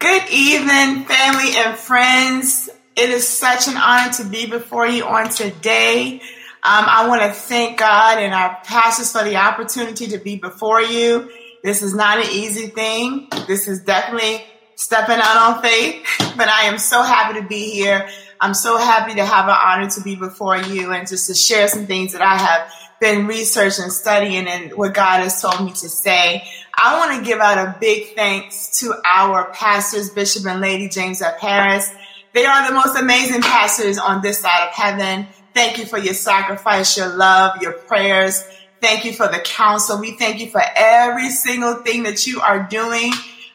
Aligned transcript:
Good 0.00 0.30
evening, 0.30 1.04
family 1.04 1.50
and 1.56 1.76
friends. 1.76 2.70
It 2.96 3.10
is 3.10 3.28
such 3.28 3.68
an 3.68 3.76
honor 3.76 4.10
to 4.14 4.24
be 4.24 4.46
before 4.46 4.86
you 4.86 5.04
on 5.04 5.28
today. 5.28 6.14
Um, 6.14 6.86
I 6.88 7.06
want 7.06 7.20
to 7.20 7.32
thank 7.32 7.78
God 7.78 8.16
and 8.16 8.32
our 8.32 8.56
pastors 8.64 9.12
for 9.12 9.22
the 9.24 9.36
opportunity 9.36 10.06
to 10.06 10.18
be 10.18 10.36
before 10.36 10.80
you. 10.80 11.30
This 11.62 11.82
is 11.82 11.94
not 11.94 12.16
an 12.16 12.32
easy 12.32 12.68
thing. 12.68 13.28
This 13.46 13.68
is 13.68 13.82
definitely 13.82 14.42
stepping 14.74 15.18
out 15.18 15.36
on 15.36 15.62
faith, 15.62 16.02
but 16.34 16.48
I 16.48 16.62
am 16.62 16.78
so 16.78 17.02
happy 17.02 17.38
to 17.38 17.46
be 17.46 17.70
here. 17.70 18.08
I'm 18.40 18.54
so 18.54 18.78
happy 18.78 19.16
to 19.16 19.26
have 19.26 19.48
an 19.48 19.56
honor 19.62 19.90
to 19.90 20.00
be 20.00 20.16
before 20.16 20.56
you 20.56 20.92
and 20.92 21.06
just 21.06 21.26
to 21.26 21.34
share 21.34 21.68
some 21.68 21.84
things 21.84 22.14
that 22.14 22.22
I 22.22 22.38
have 22.38 22.72
been 23.02 23.26
researching, 23.26 23.90
studying, 23.90 24.46
and 24.48 24.72
what 24.72 24.94
God 24.94 25.20
has 25.20 25.42
told 25.42 25.62
me 25.62 25.72
to 25.72 25.88
say. 25.90 26.48
I 26.76 26.98
want 26.98 27.18
to 27.18 27.28
give 27.28 27.40
out 27.40 27.58
a 27.58 27.76
big 27.78 28.14
thanks 28.14 28.80
to 28.80 28.94
our 29.04 29.50
pastors, 29.52 30.10
Bishop 30.10 30.46
and 30.46 30.60
Lady 30.60 30.88
James 30.88 31.20
F. 31.20 31.38
Harris. 31.38 31.92
They 32.32 32.46
are 32.46 32.68
the 32.68 32.74
most 32.74 32.96
amazing 32.98 33.42
pastors 33.42 33.98
on 33.98 34.22
this 34.22 34.40
side 34.40 34.68
of 34.68 34.74
heaven. 34.74 35.26
Thank 35.52 35.78
you 35.78 35.84
for 35.84 35.98
your 35.98 36.14
sacrifice, 36.14 36.96
your 36.96 37.08
love, 37.08 37.60
your 37.60 37.72
prayers. 37.72 38.42
Thank 38.80 39.04
you 39.04 39.12
for 39.12 39.28
the 39.28 39.40
counsel. 39.40 39.98
We 39.98 40.16
thank 40.16 40.40
you 40.40 40.48
for 40.48 40.62
every 40.76 41.28
single 41.28 41.74
thing 41.74 42.04
that 42.04 42.26
you 42.26 42.40
are 42.40 42.62
doing. 42.62 43.12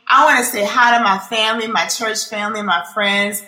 I 0.07 0.25
want 0.25 0.39
to 0.39 0.45
say 0.45 0.63
hi 0.63 0.97
to 0.97 1.03
my 1.03 1.17
family, 1.17 1.67
my 1.67 1.87
church 1.87 2.27
family, 2.27 2.61
my 2.61 2.85
friends. 2.93 3.41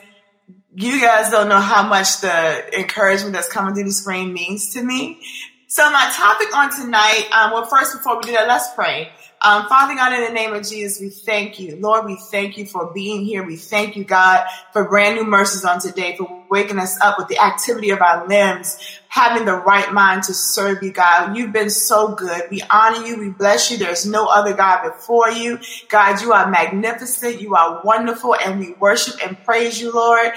You 0.75 0.99
guys 1.01 1.29
don't 1.29 1.49
know 1.49 1.59
how 1.59 1.87
much 1.87 2.21
the 2.21 2.79
encouragement 2.79 3.33
that's 3.33 3.51
coming 3.51 3.75
through 3.75 3.83
the 3.83 3.91
screen 3.91 4.33
means 4.33 4.73
to 4.73 4.81
me. 4.81 5.21
So 5.67 5.89
my 5.91 6.09
topic 6.15 6.55
on 6.55 6.71
tonight, 6.71 7.27
um, 7.31 7.51
well, 7.51 7.65
first 7.65 7.93
before 7.93 8.17
we 8.17 8.23
do 8.23 8.31
that, 8.31 8.47
let's 8.47 8.73
pray. 8.73 9.09
Um, 9.39 9.67
Father 9.67 9.93
God, 9.93 10.13
in 10.13 10.25
the 10.25 10.33
name 10.33 10.53
of 10.53 10.67
Jesus, 10.67 10.99
we 10.99 11.09
thank 11.09 11.59
you. 11.59 11.77
Lord, 11.79 12.05
we 12.05 12.17
thank 12.31 12.57
you 12.57 12.65
for 12.65 12.91
being 12.91 13.23
here. 13.23 13.43
We 13.45 13.55
thank 13.55 13.95
you, 13.95 14.03
God, 14.03 14.43
for 14.73 14.89
brand 14.89 15.15
new 15.15 15.25
mercies 15.25 15.63
on 15.63 15.79
today, 15.79 16.15
for 16.17 16.43
waking 16.49 16.79
us 16.79 16.99
up 17.01 17.19
with 17.19 17.27
the 17.27 17.37
activity 17.37 17.91
of 17.91 18.01
our 18.01 18.27
limbs, 18.27 18.99
having 19.09 19.45
the 19.45 19.53
right 19.53 19.93
mind 19.93 20.23
to 20.23 20.33
serve 20.33 20.81
you, 20.81 20.91
God. 20.91 21.37
You've 21.37 21.53
been 21.53 21.69
so 21.69 22.15
good. 22.15 22.43
We 22.49 22.63
honor 22.63 23.05
you. 23.05 23.19
We 23.19 23.29
bless 23.29 23.69
you. 23.69 23.77
There's 23.77 24.07
no 24.07 24.25
other 24.25 24.53
God 24.55 24.83
before 24.83 25.29
you. 25.29 25.59
God, 25.87 26.19
you 26.21 26.33
are 26.33 26.49
magnificent. 26.49 27.39
You 27.39 27.53
are 27.53 27.81
wonderful. 27.83 28.35
And 28.35 28.59
we 28.59 28.73
worship 28.73 29.15
and 29.23 29.37
praise 29.45 29.79
you, 29.79 29.93
Lord 29.93 30.31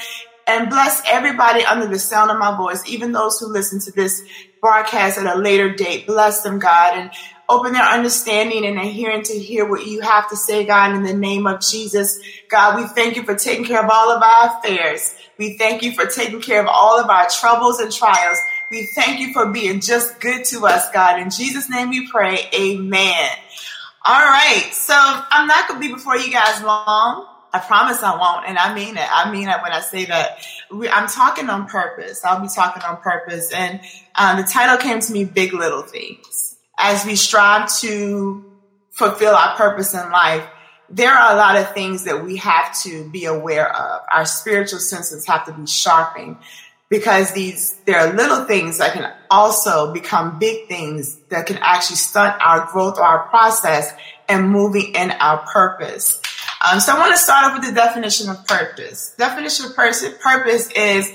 and 0.47 0.69
bless 0.69 1.01
everybody 1.07 1.65
under 1.65 1.87
the 1.87 1.99
sound 1.99 2.29
of 2.29 2.39
my 2.39 2.57
voice, 2.57 2.83
even 2.89 3.13
those 3.13 3.39
who 3.39 3.47
listen 3.47 3.79
to 3.79 3.93
this 3.93 4.21
broadcast 4.61 5.17
at 5.17 5.37
a 5.37 5.39
later 5.39 5.73
date. 5.73 6.09
Bless 6.09 6.43
them, 6.43 6.59
God, 6.59 6.99
and 6.99 7.11
open 7.51 7.73
their 7.73 7.83
understanding 7.83 8.65
and 8.65 8.79
adhering 8.79 9.23
to 9.25 9.39
hear 9.39 9.69
what 9.69 9.87
you 9.87 10.01
have 10.01 10.31
to 10.31 10.37
say, 10.37 10.65
God, 10.65 10.95
in 10.95 11.03
the 11.03 11.13
name 11.13 11.47
of 11.47 11.61
Jesus. 11.61 12.21
God, 12.49 12.81
we 12.81 12.87
thank 12.89 13.17
you 13.17 13.25
for 13.25 13.35
taking 13.35 13.65
care 13.65 13.85
of 13.85 13.91
all 13.91 14.11
of 14.11 14.23
our 14.23 14.59
affairs. 14.59 15.15
We 15.37 15.59
thank 15.59 15.83
you 15.83 15.93
for 15.93 16.07
taking 16.07 16.41
care 16.41 16.61
of 16.61 16.67
all 16.67 17.01
of 17.01 17.11
our 17.11 17.29
troubles 17.29 17.81
and 17.81 17.93
trials. 17.93 18.39
We 18.71 18.87
thank 18.95 19.21
you 19.21 19.33
for 19.33 19.47
being 19.51 19.81
just 19.81 20.21
good 20.21 20.45
to 20.47 20.67
us, 20.67 20.91
God. 20.93 21.21
In 21.21 21.31
Jesus' 21.31 21.69
name 21.69 21.91
we 21.91 22.09
pray. 22.09 22.49
Amen. 22.55 23.31
All 24.05 24.21
right. 24.21 24.71
So 24.73 24.95
I'm 24.95 25.47
not 25.47 25.69
going 25.69 25.81
to 25.83 25.89
be 25.89 25.93
before 25.93 26.17
you 26.17 26.31
guys 26.31 26.63
long. 26.63 27.27
I 27.53 27.59
promise 27.59 28.03
I 28.03 28.17
won't. 28.17 28.49
And 28.49 28.59
I 28.59 28.75
mean 28.75 28.97
it. 28.97 29.09
I 29.11 29.31
mean 29.31 29.49
it 29.49 29.63
when 29.63 29.73
I 29.73 29.81
say 29.81 30.05
that. 30.07 30.39
I'm 30.71 31.09
talking 31.09 31.51
on 31.51 31.67
purpose. 31.67 32.25
I'll 32.25 32.41
be 32.41 32.49
talking 32.49 32.83
on 32.83 32.99
purpose. 32.99 33.53
And 33.53 33.81
um, 34.15 34.37
the 34.37 34.45
title 34.45 34.77
came 34.77 35.01
to 35.01 35.13
me 35.13 35.25
Big 35.25 35.53
Little 35.53 35.83
Things. 35.83 36.50
As 36.83 37.05
we 37.05 37.15
strive 37.15 37.73
to 37.81 38.45
fulfill 38.91 39.35
our 39.35 39.55
purpose 39.57 39.95
in 39.95 40.11
life, 40.11 40.47
there 40.89 41.13
are 41.13 41.33
a 41.33 41.37
lot 41.37 41.57
of 41.57 41.73
things 41.73 42.05
that 42.05 42.25
we 42.25 42.37
have 42.37 42.77
to 42.83 43.09
be 43.11 43.27
aware 43.27 43.71
of. 43.71 44.01
Our 44.13 44.25
spiritual 44.25 44.81
senses 44.81 45.27
have 45.27 45.45
to 45.47 45.53
be 45.53 45.67
sharpened 45.67 46.39
because 46.89 47.33
these 47.33 47.77
there 47.87 48.01
are 48.01 48.13
little 48.13 48.45
things 48.45 48.79
that 48.79 48.93
can 48.93 49.13
also 49.31 49.93
become 49.93 50.39
big 50.39 50.69
things 50.69 51.17
that 51.29 51.47
can 51.47 51.59
actually 51.59 51.97
stunt 51.97 52.35
our 52.45 52.67
growth 52.73 52.99
or 52.99 53.05
our 53.05 53.29
process 53.29 53.93
and 54.29 54.51
moving 54.51 54.95
in 54.95 55.13
our 55.13 55.39
purpose. 55.39 56.21
Um, 56.63 56.81
so 56.81 56.95
I 56.95 56.99
want 56.99 57.13
to 57.13 57.19
start 57.19 57.47
off 57.47 57.59
with 57.59 57.69
the 57.69 57.75
definition 57.75 58.29
of 58.29 58.45
purpose. 58.47 59.15
Definition 59.17 59.67
of 59.67 59.77
purpose 59.77 60.71
is 60.73 61.11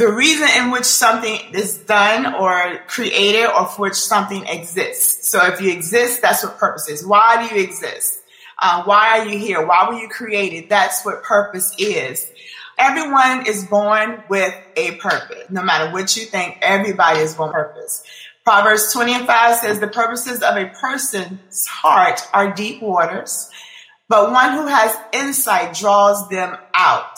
the 0.00 0.10
reason 0.10 0.48
in 0.56 0.70
which 0.70 0.86
something 0.86 1.38
is 1.52 1.76
done 1.76 2.34
or 2.34 2.78
created 2.86 3.44
or 3.44 3.66
for 3.66 3.82
which 3.82 3.94
something 3.94 4.46
exists. 4.46 5.28
So 5.28 5.44
if 5.44 5.60
you 5.60 5.70
exist, 5.70 6.22
that's 6.22 6.42
what 6.42 6.56
purpose 6.56 6.88
is. 6.88 7.06
Why 7.06 7.46
do 7.46 7.54
you 7.54 7.62
exist? 7.62 8.18
Uh, 8.58 8.82
why 8.84 9.18
are 9.18 9.26
you 9.26 9.38
here? 9.38 9.66
Why 9.66 9.86
were 9.86 10.00
you 10.00 10.08
created? 10.08 10.70
That's 10.70 11.04
what 11.04 11.22
purpose 11.22 11.74
is. 11.78 12.32
Everyone 12.78 13.46
is 13.46 13.66
born 13.66 14.24
with 14.30 14.54
a 14.74 14.92
purpose. 14.92 15.50
No 15.50 15.62
matter 15.62 15.92
what 15.92 16.16
you 16.16 16.24
think, 16.24 16.56
everybody 16.62 17.20
is 17.20 17.34
born 17.34 17.52
purpose. 17.52 18.02
Proverbs 18.42 18.94
20 18.94 19.12
and 19.12 19.26
5 19.26 19.56
says 19.56 19.80
the 19.80 19.88
purposes 19.88 20.42
of 20.42 20.56
a 20.56 20.70
person's 20.80 21.66
heart 21.66 22.22
are 22.32 22.54
deep 22.54 22.80
waters 22.80 23.50
but 24.10 24.32
one 24.32 24.54
who 24.54 24.66
has 24.66 24.94
insight 25.12 25.72
draws 25.72 26.28
them 26.30 26.56
out. 26.74 27.16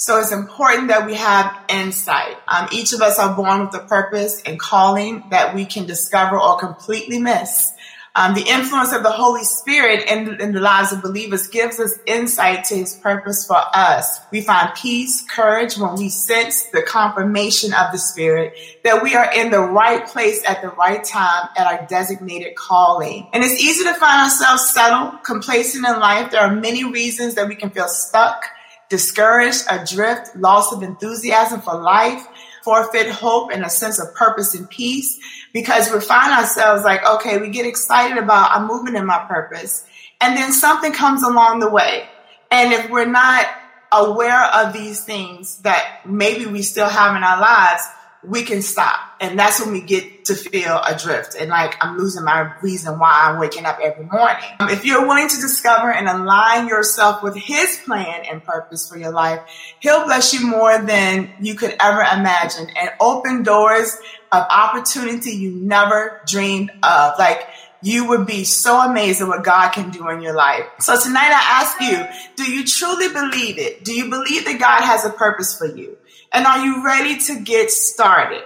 So 0.00 0.18
it's 0.18 0.32
important 0.32 0.88
that 0.88 1.04
we 1.04 1.14
have 1.16 1.54
insight. 1.68 2.38
Um, 2.48 2.68
each 2.72 2.94
of 2.94 3.02
us 3.02 3.18
are 3.18 3.36
born 3.36 3.66
with 3.66 3.74
a 3.74 3.84
purpose 3.84 4.40
and 4.46 4.58
calling 4.58 5.24
that 5.28 5.54
we 5.54 5.66
can 5.66 5.84
discover 5.84 6.40
or 6.40 6.58
completely 6.58 7.18
miss. 7.18 7.70
Um, 8.16 8.32
the 8.32 8.40
influence 8.40 8.94
of 8.94 9.02
the 9.02 9.10
Holy 9.10 9.44
Spirit 9.44 10.10
in, 10.10 10.40
in, 10.40 10.52
the 10.52 10.60
lives 10.60 10.90
of 10.90 11.02
believers 11.02 11.48
gives 11.48 11.78
us 11.78 11.98
insight 12.06 12.64
to 12.64 12.76
his 12.76 12.96
purpose 12.96 13.46
for 13.46 13.60
us. 13.74 14.20
We 14.32 14.40
find 14.40 14.74
peace, 14.74 15.22
courage 15.30 15.76
when 15.76 15.96
we 15.96 16.08
sense 16.08 16.62
the 16.70 16.80
confirmation 16.80 17.74
of 17.74 17.92
the 17.92 17.98
Spirit 17.98 18.54
that 18.84 19.02
we 19.02 19.14
are 19.14 19.30
in 19.30 19.50
the 19.50 19.60
right 19.60 20.06
place 20.06 20.42
at 20.48 20.62
the 20.62 20.70
right 20.70 21.04
time 21.04 21.50
at 21.58 21.66
our 21.66 21.86
designated 21.86 22.54
calling. 22.56 23.28
And 23.34 23.44
it's 23.44 23.62
easy 23.62 23.84
to 23.84 23.92
find 23.92 24.22
ourselves 24.22 24.70
settled, 24.70 25.22
complacent 25.24 25.86
in 25.86 26.00
life. 26.00 26.30
There 26.30 26.40
are 26.40 26.56
many 26.56 26.90
reasons 26.90 27.34
that 27.34 27.46
we 27.48 27.54
can 27.54 27.68
feel 27.68 27.88
stuck, 27.88 28.46
discouraged, 28.90 29.64
adrift, 29.70 30.36
loss 30.36 30.72
of 30.72 30.82
enthusiasm 30.82 31.62
for 31.62 31.80
life, 31.80 32.26
forfeit 32.62 33.08
hope 33.08 33.50
and 33.50 33.64
a 33.64 33.70
sense 33.70 33.98
of 33.98 34.14
purpose 34.14 34.54
and 34.54 34.68
peace 34.68 35.18
because 35.54 35.90
we 35.90 36.00
find 36.00 36.32
ourselves 36.32 36.84
like, 36.84 37.04
okay, 37.06 37.38
we 37.38 37.48
get 37.48 37.64
excited 37.64 38.18
about 38.18 38.50
I'm 38.50 38.66
moving 38.66 38.96
in 38.96 39.06
my 39.06 39.24
purpose. 39.26 39.86
And 40.20 40.36
then 40.36 40.52
something 40.52 40.92
comes 40.92 41.22
along 41.22 41.60
the 41.60 41.70
way. 41.70 42.06
And 42.50 42.72
if 42.72 42.90
we're 42.90 43.06
not 43.06 43.46
aware 43.92 44.44
of 44.44 44.72
these 44.72 45.04
things 45.04 45.56
that 45.62 46.02
maybe 46.04 46.46
we 46.46 46.62
still 46.62 46.88
have 46.88 47.16
in 47.16 47.22
our 47.22 47.40
lives, 47.40 47.82
we 48.22 48.42
can 48.42 48.62
stop. 48.62 48.98
And 49.20 49.38
that's 49.38 49.60
when 49.60 49.72
we 49.72 49.80
get 49.80 50.26
to 50.26 50.34
feel 50.34 50.80
adrift 50.86 51.34
and 51.38 51.50
like 51.50 51.76
I'm 51.80 51.96
losing 51.96 52.24
my 52.24 52.54
reason 52.62 52.98
why 52.98 53.22
I'm 53.24 53.38
waking 53.38 53.64
up 53.64 53.78
every 53.82 54.04
morning. 54.04 54.36
Um, 54.60 54.68
if 54.68 54.84
you're 54.84 55.06
willing 55.06 55.28
to 55.28 55.36
discover 55.36 55.90
and 55.90 56.06
align 56.08 56.68
yourself 56.68 57.22
with 57.22 57.36
His 57.36 57.80
plan 57.84 58.24
and 58.30 58.44
purpose 58.44 58.88
for 58.88 58.98
your 58.98 59.12
life, 59.12 59.40
He'll 59.80 60.04
bless 60.04 60.34
you 60.34 60.46
more 60.46 60.78
than 60.82 61.32
you 61.40 61.54
could 61.54 61.74
ever 61.80 62.00
imagine 62.00 62.68
and 62.76 62.90
open 63.00 63.42
doors 63.42 63.96
of 64.32 64.44
opportunity 64.50 65.32
you 65.32 65.52
never 65.52 66.20
dreamed 66.26 66.70
of. 66.82 67.14
Like, 67.18 67.46
you 67.82 68.08
would 68.08 68.26
be 68.26 68.44
so 68.44 68.78
amazed 68.78 69.22
at 69.22 69.28
what 69.28 69.42
God 69.42 69.70
can 69.70 69.90
do 69.90 70.08
in 70.10 70.20
your 70.20 70.34
life. 70.34 70.64
So 70.80 71.00
tonight 71.00 71.30
I 71.32 71.62
ask 71.62 71.80
you, 71.80 72.44
do 72.44 72.50
you 72.50 72.64
truly 72.64 73.08
believe 73.08 73.58
it? 73.58 73.84
Do 73.84 73.94
you 73.94 74.10
believe 74.10 74.44
that 74.44 74.58
God 74.60 74.82
has 74.82 75.04
a 75.06 75.10
purpose 75.10 75.56
for 75.56 75.66
you? 75.66 75.96
And 76.32 76.46
are 76.46 76.64
you 76.64 76.84
ready 76.84 77.18
to 77.18 77.40
get 77.40 77.70
started? 77.70 78.44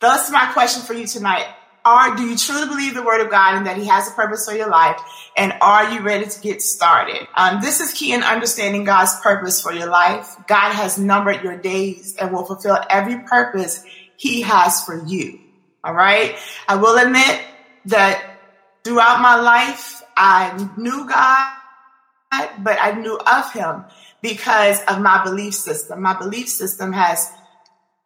That's 0.00 0.30
my 0.30 0.52
question 0.52 0.82
for 0.82 0.94
you 0.94 1.06
tonight. 1.06 1.46
Are, 1.84 2.16
do 2.16 2.24
you 2.24 2.36
truly 2.36 2.66
believe 2.66 2.94
the 2.94 3.02
word 3.02 3.20
of 3.20 3.30
God 3.30 3.54
and 3.54 3.66
that 3.66 3.76
he 3.76 3.86
has 3.86 4.08
a 4.08 4.10
purpose 4.10 4.44
for 4.44 4.56
your 4.56 4.68
life? 4.68 5.00
And 5.36 5.54
are 5.60 5.92
you 5.92 6.00
ready 6.00 6.26
to 6.26 6.40
get 6.40 6.60
started? 6.60 7.28
Um, 7.36 7.60
this 7.60 7.80
is 7.80 7.92
key 7.92 8.12
in 8.12 8.24
understanding 8.24 8.82
God's 8.82 9.20
purpose 9.20 9.62
for 9.62 9.72
your 9.72 9.88
life. 9.88 10.36
God 10.48 10.72
has 10.72 10.98
numbered 10.98 11.44
your 11.44 11.56
days 11.56 12.16
and 12.16 12.32
will 12.32 12.44
fulfill 12.44 12.78
every 12.90 13.20
purpose 13.20 13.84
he 14.16 14.42
has 14.42 14.82
for 14.82 15.00
you. 15.06 15.38
All 15.84 15.94
right. 15.94 16.36
I 16.66 16.74
will 16.74 16.96
admit 16.98 17.40
that 17.84 18.40
throughout 18.82 19.20
my 19.20 19.36
life, 19.36 20.02
I 20.16 20.68
knew 20.76 21.08
God, 21.08 21.52
but 22.58 22.78
I 22.80 22.98
knew 22.98 23.16
of 23.16 23.52
him 23.52 23.84
because 24.26 24.82
of 24.84 25.00
my 25.00 25.22
belief 25.22 25.54
system. 25.54 26.02
My 26.02 26.18
belief 26.18 26.48
system 26.48 26.92
has 26.92 27.30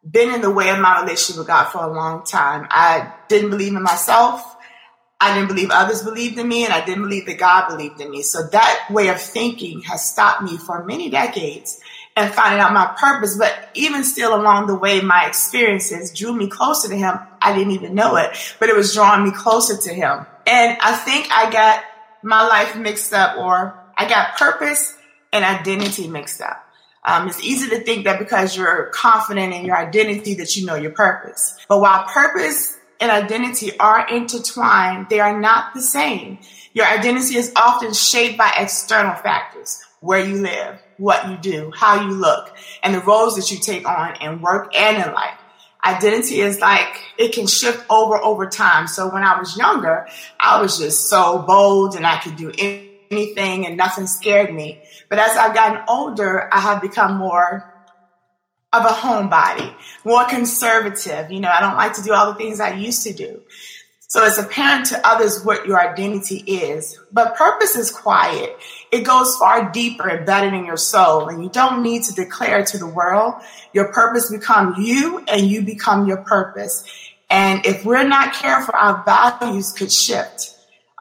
been 0.09 0.35
in 0.35 0.43
the 0.43 0.51
way 0.51 0.69
of 0.69 0.79
my 0.79 1.01
relationship 1.01 1.39
with 1.39 1.47
God 1.47 1.65
for 1.71 1.83
a 1.83 1.91
long 1.91 2.25
time. 2.25 2.67
I 2.71 3.13
didn't 3.29 3.51
believe 3.51 3.75
in 3.75 3.83
myself. 3.83 4.57
I 5.19 5.35
didn't 5.35 5.49
believe 5.49 5.71
others 5.71 6.03
believed 6.03 6.39
in 6.39 6.49
me, 6.49 6.65
and 6.65 6.73
I 6.73 6.85
didn't 6.85 7.05
believe 7.05 7.27
that 7.27 7.39
God 7.39 7.69
believed 7.69 8.01
in 8.01 8.11
me. 8.11 8.23
So 8.23 8.47
that 8.53 8.87
way 8.91 9.09
of 9.09 9.21
thinking 9.21 9.81
has 9.83 10.11
stopped 10.11 10.43
me 10.43 10.59
for 10.59 10.85
many 10.85 11.09
decades 11.09 11.81
and 12.17 12.33
finding 12.33 12.61
out 12.61 12.73
my 12.73 12.95
purpose. 12.99 13.37
But 13.39 13.55
even 13.75 14.05
still 14.05 14.35
along 14.35 14.67
the 14.67 14.77
way, 14.77 15.01
my 15.01 15.27
experiences 15.27 16.13
drew 16.13 16.35
me 16.35 16.49
closer 16.49 16.89
to 16.89 16.97
him. 16.97 17.19
I 17.41 17.55
didn't 17.55 17.73
even 17.73 17.95
know 17.95 18.17
it, 18.17 18.37
but 18.59 18.69
it 18.69 18.77
was 18.77 18.93
drawing 18.95 19.25
me 19.25 19.31
closer 19.31 19.77
to 19.89 19.95
him. 19.95 20.27
And 20.47 20.79
I 20.81 20.97
think 20.97 21.29
I 21.31 21.51
got 21.51 21.83
my 22.23 22.47
life 22.47 22.77
mixed 22.77 23.13
up 23.15 23.39
or 23.39 23.79
I 23.97 24.09
got 24.09 24.37
purpose 24.37 24.97
and 25.33 25.45
identity 25.45 26.09
mixed 26.09 26.41
up. 26.41 26.67
Um, 27.05 27.29
it's 27.29 27.43
easy 27.43 27.71
to 27.71 27.81
think 27.81 28.05
that 28.05 28.19
because 28.19 28.57
you're 28.57 28.87
confident 28.93 29.55
in 29.55 29.65
your 29.65 29.77
identity 29.77 30.35
that 30.35 30.57
you 30.57 30.67
know 30.67 30.75
your 30.75 30.91
purpose. 30.91 31.59
But 31.69 31.81
while 31.81 32.05
purpose 32.05 32.77
and 33.01 33.11
identity 33.11 33.79
are 33.79 34.07
intertwined, 34.07 35.07
they 35.09 35.21
are 35.21 35.41
not 35.41 35.73
the 35.75 35.81
same. 35.81 36.39
Your 36.75 36.87
identity 36.87 37.37
is 37.37 37.53
often 37.57 37.95
shaped 37.95 38.37
by 38.37 38.53
external 38.59 39.15
factors, 39.15 39.83
where 40.01 40.25
you 40.25 40.37
live, 40.37 40.79
what 40.99 41.29
you 41.29 41.37
do, 41.39 41.73
how 41.75 42.07
you 42.07 42.13
look, 42.13 42.55
and 42.83 42.95
the 42.95 43.01
roles 43.01 43.37
that 43.37 43.51
you 43.51 43.59
take 43.59 43.89
on 43.89 44.17
in 44.21 44.43
work 44.43 44.77
and 44.77 44.99
in 44.99 45.15
life. 45.15 45.39
Identity 45.83 46.41
is 46.41 46.61
like, 46.61 47.03
it 47.17 47.33
can 47.33 47.47
shift 47.47 47.85
over 47.89 48.19
over 48.19 48.47
time. 48.47 48.87
So 48.87 49.09
when 49.11 49.23
I 49.23 49.39
was 49.39 49.57
younger, 49.57 50.07
I 50.39 50.61
was 50.61 50.79
just 50.79 51.09
so 51.09 51.39
bold 51.39 51.97
and 51.97 52.07
I 52.07 52.19
could 52.19 52.37
do 52.37 52.53
anything 52.59 52.90
and 53.11 53.77
nothing 53.77 54.07
scared 54.07 54.55
me. 54.55 54.81
But 55.09 55.19
as 55.19 55.37
I've 55.37 55.55
gotten 55.55 55.83
older, 55.89 56.49
I 56.53 56.61
have 56.61 56.81
become 56.81 57.17
more 57.17 57.67
of 58.73 58.85
a 58.85 58.89
homebody, 58.89 59.75
more 60.05 60.25
conservative. 60.27 61.33
You 61.33 61.41
know, 61.41 61.51
I 61.51 61.61
don't 61.61 61.77
like 61.77 61.95
to 61.95 62.03
do 62.03 62.13
all 62.13 62.33
the 62.33 62.39
things 62.39 62.61
I 62.61 62.75
used 62.75 63.03
to 63.05 63.13
do. 63.13 63.43
So 64.07 64.25
it's 64.25 64.39
apparent 64.39 64.87
to 64.87 65.07
others 65.07 65.45
what 65.45 65.67
your 65.67 65.81
identity 65.81 66.39
is. 66.39 66.99
But 67.13 67.37
purpose 67.37 67.77
is 67.77 67.91
quiet. 67.91 68.57
It 68.93 69.03
goes 69.03 69.37
far 69.37 69.71
deeper 69.71 70.09
embedded 70.09 70.53
in 70.53 70.65
your 70.65 70.77
soul. 70.77 71.29
And 71.29 71.43
you 71.43 71.51
don't 71.51 71.83
need 71.83 72.05
to 72.05 72.15
declare 72.15 72.65
to 72.65 72.79
the 72.79 72.89
world. 72.89 73.35
Your 73.73 73.93
purpose 73.93 74.31
becomes 74.31 74.79
you 74.79 75.25
and 75.27 75.43
you 75.43 75.63
become 75.63 76.07
your 76.07 76.19
purpose. 76.19 76.85
And 77.29 77.65
if 77.65 77.85
we're 77.85 78.07
not 78.07 78.35
careful, 78.35 78.75
our 78.77 79.05
values 79.05 79.73
could 79.73 79.93
shift. 79.93 80.50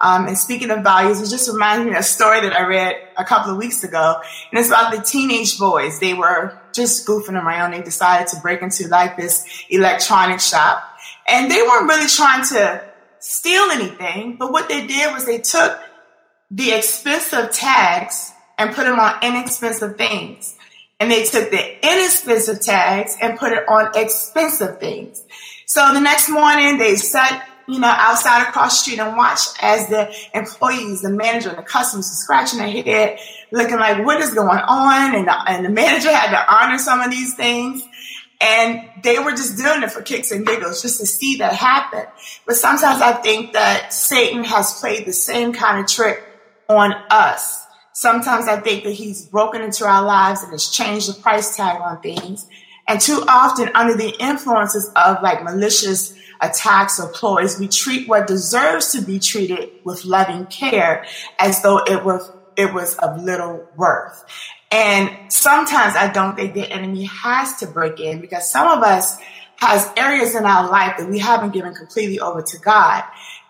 Um, 0.02 0.28
and 0.28 0.38
speaking 0.38 0.72
of 0.72 0.82
values, 0.82 1.22
it 1.22 1.30
just 1.30 1.50
reminds 1.50 1.86
me 1.86 1.92
of 1.92 1.98
a 1.98 2.04
story 2.04 2.42
that 2.42 2.54
I 2.54 2.66
read 2.66 2.96
a 3.18 3.26
couple 3.26 3.52
of 3.52 3.58
weeks 3.58 3.84
ago. 3.84 4.22
And 4.52 4.60
it's 4.60 4.70
about 4.70 4.96
the 4.96 5.02
teenage 5.02 5.60
boys. 5.60 6.00
They 6.00 6.14
were 6.14 6.58
just 6.74 7.06
goofing 7.06 7.42
around. 7.42 7.72
They 7.72 7.82
decided 7.82 8.28
to 8.30 8.40
break 8.40 8.62
into 8.62 8.88
like 8.88 9.18
this 9.18 9.46
electronic 9.70 10.40
shop. 10.40 10.84
And 11.28 11.52
they 11.52 11.62
weren't 11.62 11.90
really 11.90 12.08
trying 12.08 12.46
to 12.46 12.84
steal 13.20 13.64
anything, 13.72 14.38
but 14.38 14.52
what 14.52 14.70
they 14.70 14.88
did 14.88 15.14
was 15.14 15.26
they 15.26 15.40
took 15.40 15.80
the 16.50 16.72
expensive 16.72 17.52
tags 17.52 18.32
and 18.58 18.74
put 18.74 18.86
them 18.86 19.00
on 19.00 19.22
inexpensive 19.22 19.98
things. 19.98 20.56
And 21.00 21.12
they 21.12 21.24
took 21.24 21.52
the 21.52 21.86
inexpensive 21.86 22.62
tags 22.62 23.16
and 23.22 23.38
put 23.38 23.52
it 23.52 23.68
on 23.68 23.92
expensive 23.96 24.80
things. 24.80 25.24
So 25.66 25.94
the 25.94 26.00
next 26.00 26.30
morning 26.30 26.78
they 26.78 26.96
sat, 26.96 27.48
you 27.70 27.80
know, 27.80 27.88
outside 27.88 28.48
across 28.48 28.80
the 28.80 28.84
street 28.84 29.00
and 29.00 29.16
watch 29.16 29.42
as 29.62 29.88
the 29.90 30.14
employees, 30.34 31.02
the 31.02 31.10
manager, 31.12 31.50
and 31.50 31.58
the 31.60 31.64
customers 31.64 32.06
were 32.06 32.16
scratching 32.16 32.60
their 32.60 32.84
head, 32.84 33.20
looking 33.52 33.78
like, 33.78 34.04
what 34.04 34.20
is 34.20 34.34
going 34.34 34.60
on? 34.60 35.16
And 35.16 35.28
the, 35.28 35.50
and 35.50 35.64
the 35.64 35.70
manager 35.70 36.12
had 36.12 36.32
to 36.32 36.54
honor 36.54 36.80
some 36.80 37.00
of 37.00 37.12
these 37.12 37.36
things. 37.36 37.84
And 38.42 38.90
they 39.04 39.20
were 39.20 39.32
just 39.32 39.58
doing 39.58 39.84
it 39.84 39.92
for 39.92 40.02
kicks 40.02 40.32
and 40.32 40.48
giggles 40.48 40.82
just 40.82 41.00
to 41.00 41.06
see 41.06 41.38
that 41.38 41.54
happen. 41.54 42.06
But 42.48 42.56
sometimes 42.56 43.02
I 43.02 43.14
think 43.14 43.54
that 43.54 43.94
Satan 43.94 44.46
has 44.46 44.80
played 44.80 45.06
the 45.06 45.14
same 45.14 45.54
kind 45.54 45.80
of 45.80 45.88
trick 45.88 46.24
on 46.68 46.94
us. 47.10 47.66
Sometimes 47.94 48.48
I 48.48 48.62
think 48.62 48.86
that 48.86 48.94
he's 48.94 49.26
broken 49.26 49.62
into 49.62 49.86
our 49.86 50.04
lives 50.04 50.42
and 50.42 50.52
has 50.54 50.70
changed 50.70 51.10
the 51.10 51.22
price 51.22 51.56
tag 51.56 51.82
on 51.82 52.02
things. 52.02 52.48
And 52.88 53.00
too 53.00 53.24
often, 53.28 53.70
under 53.76 53.96
the 53.96 54.16
influences 54.20 54.90
of 54.96 55.22
like 55.22 55.44
malicious 55.44 56.16
attacks 56.42 57.00
or 57.00 57.10
ploys, 57.10 57.60
we 57.60 57.68
treat 57.68 58.08
what 58.08 58.28
deserves 58.28 58.92
to 58.94 59.02
be 59.02 59.20
treated 59.20 59.70
with 59.84 60.06
loving 60.06 60.46
care 60.46 61.06
as 61.38 61.62
though 61.62 61.80
it 61.80 62.04
was 62.04 62.32
it 62.58 62.74
was 62.74 62.96
of 62.96 63.24
little 63.24 63.66
worth. 63.78 64.26
And 64.72 65.32
sometimes 65.32 65.96
I 65.96 66.12
don't 66.12 66.36
think 66.36 66.54
the 66.54 66.70
enemy 66.70 67.06
has 67.06 67.56
to 67.58 67.68
break 67.68 68.00
in 68.00 68.20
because 68.20 68.52
some 68.52 68.68
of 68.68 68.84
us 68.84 69.18
has 69.56 69.90
areas 69.98 70.36
in 70.36 70.46
our 70.46 70.70
life 70.70 70.98
that 70.98 71.10
we 71.10 71.20
haven't 71.20 71.54
given 71.54 71.74
completely 71.74 72.20
over 72.20 72.42
to 72.42 72.58
God. 72.60 73.04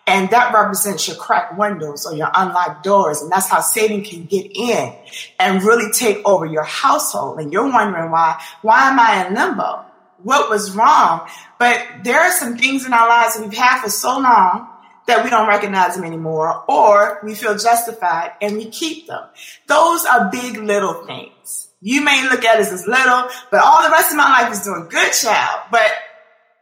And 0.06 0.30
that 0.30 0.52
represents 0.52 1.06
your 1.06 1.16
cracked 1.16 1.56
windows 1.58 2.06
or 2.06 2.14
your 2.14 2.30
unlocked 2.34 2.82
doors. 2.82 3.20
And 3.20 3.30
that's 3.30 3.48
how 3.48 3.60
Satan 3.60 4.02
can 4.02 4.24
get 4.24 4.50
in 4.54 4.92
and 5.38 5.62
really 5.62 5.92
take 5.92 6.26
over 6.26 6.46
your 6.46 6.64
household. 6.64 7.38
And 7.38 7.52
you're 7.52 7.70
wondering 7.70 8.10
why, 8.10 8.42
why 8.62 8.90
am 8.90 8.98
I 8.98 9.26
in 9.26 9.34
limbo? 9.34 9.84
What 10.22 10.50
was 10.50 10.74
wrong? 10.76 11.28
But 11.58 11.86
there 12.04 12.20
are 12.20 12.32
some 12.32 12.56
things 12.56 12.86
in 12.86 12.92
our 12.92 13.08
lives 13.08 13.36
that 13.36 13.42
we've 13.42 13.58
had 13.58 13.82
for 13.82 13.90
so 13.90 14.18
long 14.18 14.68
that 15.06 15.24
we 15.24 15.30
don't 15.30 15.48
recognize 15.48 15.96
them 15.96 16.04
anymore, 16.04 16.64
or 16.68 17.20
we 17.24 17.34
feel 17.34 17.56
justified 17.56 18.32
and 18.40 18.56
we 18.56 18.70
keep 18.70 19.06
them. 19.06 19.24
Those 19.66 20.04
are 20.04 20.30
big 20.30 20.56
little 20.58 21.04
things. 21.04 21.68
You 21.80 22.02
may 22.02 22.28
look 22.28 22.44
at 22.44 22.60
it 22.60 22.66
as 22.72 22.86
little, 22.86 23.28
but 23.50 23.60
all 23.60 23.82
the 23.82 23.90
rest 23.90 24.10
of 24.10 24.16
my 24.16 24.28
life 24.42 24.52
is 24.52 24.62
doing 24.62 24.86
good, 24.88 25.12
child. 25.12 25.62
But 25.70 25.90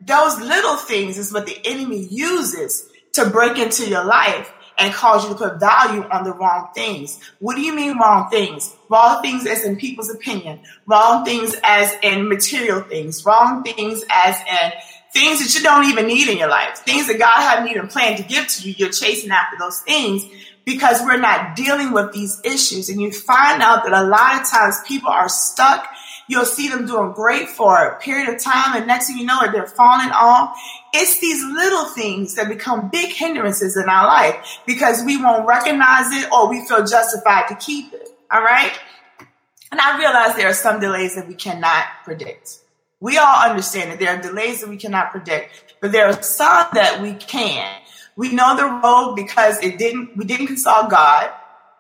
those 0.01 0.41
little 0.41 0.77
things 0.77 1.19
is 1.19 1.33
what 1.33 1.47
the 1.47 1.59
enemy 1.65 2.07
uses 2.11 2.89
to 3.15 3.29
break 3.29 3.59
into 3.59 3.89
your 3.89 4.05
life 4.05 4.53
and 4.79 4.95
cause 4.95 5.25
you 5.25 5.31
to 5.31 5.37
put 5.37 5.61
value 5.61 6.03
on 6.05 6.25
the 6.25 6.33
wrong 6.33 6.69
things. 6.75 7.21
What 7.41 7.57
do 7.57 7.63
you 7.63 7.75
mean 7.75 7.99
wrong 7.99 8.31
things? 8.31 8.75
Wrong 8.89 9.21
things 9.23 9.47
as 9.47 9.65
in 9.65 9.77
people's 9.77 10.11
opinion, 10.11 10.61
wrong 10.87 11.25
things 11.25 11.57
as 11.63 11.95
in 12.03 12.29
material 12.29 12.81
things, 12.83 13.25
wrong 13.27 13.63
things 13.65 14.05
as 14.11 14.37
in 14.39 14.73
things 15.13 15.41
that 15.41 15.59
you 15.59 15.65
don't 15.65 15.87
even 15.87 16.07
need 16.07 16.29
in 16.29 16.39
your 16.39 16.49
life, 16.49 16.79
things 16.79 17.07
that 17.09 17.19
God 17.19 17.41
hadn't 17.41 17.69
even 17.69 17.89
planned 17.89 18.19
to 18.19 18.23
give 18.23 18.47
to 18.47 18.69
you. 18.69 18.75
You're 18.79 18.91
chasing 18.91 19.31
after 19.31 19.57
those 19.59 19.81
things 19.81 20.25
because 20.65 21.01
we're 21.01 21.19
not 21.19 21.57
dealing 21.57 21.93
with 21.93 22.13
these 22.13 22.41
issues. 22.45 22.89
And 22.89 23.01
you 23.01 23.11
find 23.11 23.63
out 23.63 23.85
that 23.85 23.93
a 23.93 24.07
lot 24.07 24.41
of 24.41 24.49
times 24.49 24.77
people 24.87 25.11
are 25.11 25.29
stuck. 25.29 25.91
You'll 26.29 26.45
see 26.45 26.69
them 26.69 26.87
doing 26.87 27.13
great 27.13 27.49
for 27.49 27.75
a 27.75 27.99
period 27.99 28.29
of 28.29 28.43
time, 28.43 28.77
and 28.77 28.87
next 28.87 29.07
thing 29.07 29.17
you 29.17 29.25
know, 29.25 29.41
they're 29.51 29.67
falling 29.67 30.11
off. 30.11 30.57
It's 30.93 31.21
these 31.21 31.43
little 31.43 31.87
things 31.87 32.35
that 32.35 32.49
become 32.49 32.91
big 32.91 33.13
hindrances 33.13 33.77
in 33.77 33.89
our 33.89 34.07
life 34.07 34.61
because 34.67 35.03
we 35.05 35.17
won't 35.17 35.47
recognize 35.47 36.13
it 36.13 36.31
or 36.31 36.51
we 36.51 36.67
feel 36.67 36.85
justified 36.85 37.49
to 37.49 37.55
keep 37.57 37.93
it. 37.95 38.11
All 38.31 38.43
right. 38.43 38.73
And 39.73 39.81
I 39.81 39.99
realize 39.99 40.37
there 40.37 40.49
are 40.49 40.55
some 40.55 40.81
delays 40.81 41.15
that 41.15 41.27
we 41.27 41.35
cannot 41.35 41.85
predict. 42.05 42.59
We 43.01 43.17
all 43.17 43.49
understand 43.49 43.93
that 43.93 43.99
there 43.99 44.17
are 44.17 44.21
delays 44.21 44.61
that 44.61 44.69
we 44.69 44.77
cannot 44.77 45.13
predict, 45.13 45.77
but 45.81 45.93
there 45.93 46.07
are 46.07 46.23
some 46.23 46.67
that 46.75 47.01
we 47.01 47.15
can. 47.15 47.81
We 48.17 48.33
know 48.33 48.57
the 48.57 48.65
road 48.65 49.15
because 49.15 49.63
it 49.63 49.79
didn't, 49.79 50.17
we 50.17 50.25
didn't 50.25 50.49
consult 50.49 50.91
God 50.91 51.31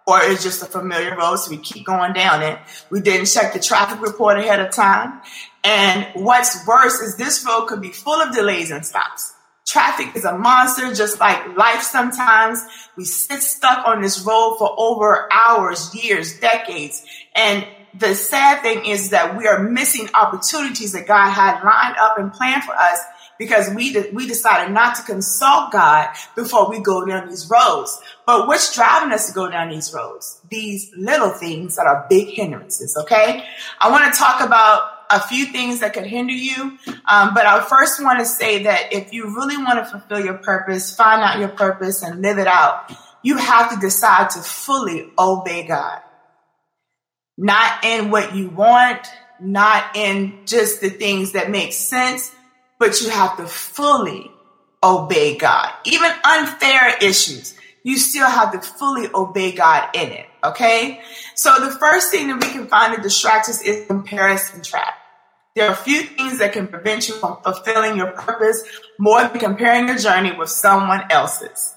or 0.08 0.22
it's 0.22 0.42
just 0.42 0.62
a 0.62 0.66
familiar 0.66 1.14
road, 1.14 1.36
so 1.36 1.50
we 1.50 1.58
keep 1.58 1.84
going 1.84 2.14
down 2.14 2.42
it. 2.42 2.58
We 2.88 3.02
didn't 3.02 3.26
check 3.26 3.52
the 3.52 3.60
traffic 3.60 4.00
report 4.00 4.38
ahead 4.38 4.58
of 4.58 4.72
time. 4.72 5.20
And 5.62 6.06
what's 6.14 6.66
worse 6.66 6.98
is 7.00 7.18
this 7.18 7.44
road 7.44 7.66
could 7.66 7.82
be 7.82 7.90
full 7.90 8.18
of 8.18 8.34
delays 8.34 8.70
and 8.70 8.86
stops. 8.86 9.34
Traffic 9.66 10.16
is 10.16 10.24
a 10.24 10.38
monster, 10.38 10.94
just 10.94 11.20
like 11.20 11.58
life 11.58 11.82
sometimes. 11.82 12.64
We 12.96 13.04
sit 13.04 13.42
stuck 13.42 13.86
on 13.86 14.00
this 14.00 14.24
road 14.24 14.56
for 14.58 14.74
over 14.78 15.28
hours, 15.30 15.94
years, 15.94 16.40
decades. 16.40 17.04
And 17.34 17.66
the 17.92 18.14
sad 18.14 18.62
thing 18.62 18.86
is 18.86 19.10
that 19.10 19.36
we 19.36 19.46
are 19.46 19.62
missing 19.62 20.08
opportunities 20.14 20.92
that 20.92 21.06
God 21.06 21.28
had 21.30 21.62
lined 21.62 21.98
up 21.98 22.18
and 22.18 22.32
planned 22.32 22.64
for 22.64 22.72
us 22.72 22.98
because 23.38 23.72
we 23.74 23.92
de- 23.92 24.10
we 24.12 24.26
decided 24.26 24.72
not 24.72 24.96
to 24.96 25.02
consult 25.02 25.72
God 25.72 26.08
before 26.34 26.70
we 26.70 26.80
go 26.80 27.04
down 27.04 27.28
these 27.28 27.48
roads. 27.50 28.00
But 28.26 28.46
what's 28.46 28.74
driving 28.74 29.12
us 29.12 29.28
to 29.28 29.34
go 29.34 29.50
down 29.50 29.70
these 29.70 29.92
roads? 29.92 30.40
These 30.50 30.90
little 30.96 31.30
things 31.30 31.76
that 31.76 31.86
are 31.86 32.06
big 32.08 32.28
hindrances. 32.28 32.96
Okay, 33.02 33.44
I 33.80 33.90
want 33.90 34.12
to 34.12 34.18
talk 34.18 34.40
about 34.40 34.90
a 35.10 35.20
few 35.20 35.46
things 35.46 35.80
that 35.80 35.94
could 35.94 36.06
hinder 36.06 36.34
you. 36.34 36.78
Um, 37.08 37.32
but 37.32 37.46
I 37.46 37.64
first 37.64 38.02
want 38.02 38.18
to 38.18 38.26
say 38.26 38.64
that 38.64 38.92
if 38.92 39.12
you 39.12 39.34
really 39.34 39.56
want 39.56 39.78
to 39.78 39.84
fulfill 39.86 40.22
your 40.22 40.38
purpose, 40.38 40.94
find 40.94 41.22
out 41.22 41.38
your 41.38 41.48
purpose 41.48 42.02
and 42.02 42.20
live 42.20 42.38
it 42.38 42.46
out, 42.46 42.92
you 43.22 43.38
have 43.38 43.72
to 43.72 43.80
decide 43.80 44.30
to 44.30 44.40
fully 44.40 45.10
obey 45.18 45.66
God 45.66 46.02
not 47.38 47.84
in 47.84 48.10
what 48.10 48.34
you 48.34 48.50
want, 48.50 49.06
not 49.40 49.96
in 49.96 50.40
just 50.44 50.80
the 50.80 50.90
things 50.90 51.32
that 51.32 51.50
make 51.50 51.72
sense, 51.72 52.34
but 52.78 53.00
you 53.00 53.10
have 53.10 53.36
to 53.36 53.46
fully 53.46 54.30
obey 54.82 55.36
God. 55.36 55.72
Even 55.84 56.10
unfair 56.24 56.96
issues, 57.00 57.54
you 57.82 57.96
still 57.98 58.28
have 58.28 58.52
to 58.52 58.60
fully 58.60 59.08
obey 59.14 59.52
God 59.52 59.88
in 59.94 60.10
it. 60.10 60.26
Okay. 60.44 61.00
So 61.34 61.58
the 61.60 61.70
first 61.70 62.10
thing 62.10 62.28
that 62.28 62.42
we 62.42 62.50
can 62.50 62.66
find 62.68 62.94
that 62.94 63.02
distracts 63.02 63.48
us 63.48 63.62
is 63.62 63.86
comparison 63.86 64.62
trap. 64.62 64.94
There 65.56 65.68
are 65.68 65.72
a 65.72 65.76
few 65.76 66.02
things 66.02 66.38
that 66.38 66.52
can 66.52 66.68
prevent 66.68 67.08
you 67.08 67.14
from 67.14 67.38
fulfilling 67.42 67.96
your 67.96 68.12
purpose 68.12 68.62
more 68.98 69.22
than 69.26 69.38
comparing 69.38 69.88
your 69.88 69.98
journey 69.98 70.32
with 70.32 70.50
someone 70.50 71.02
else's. 71.10 71.74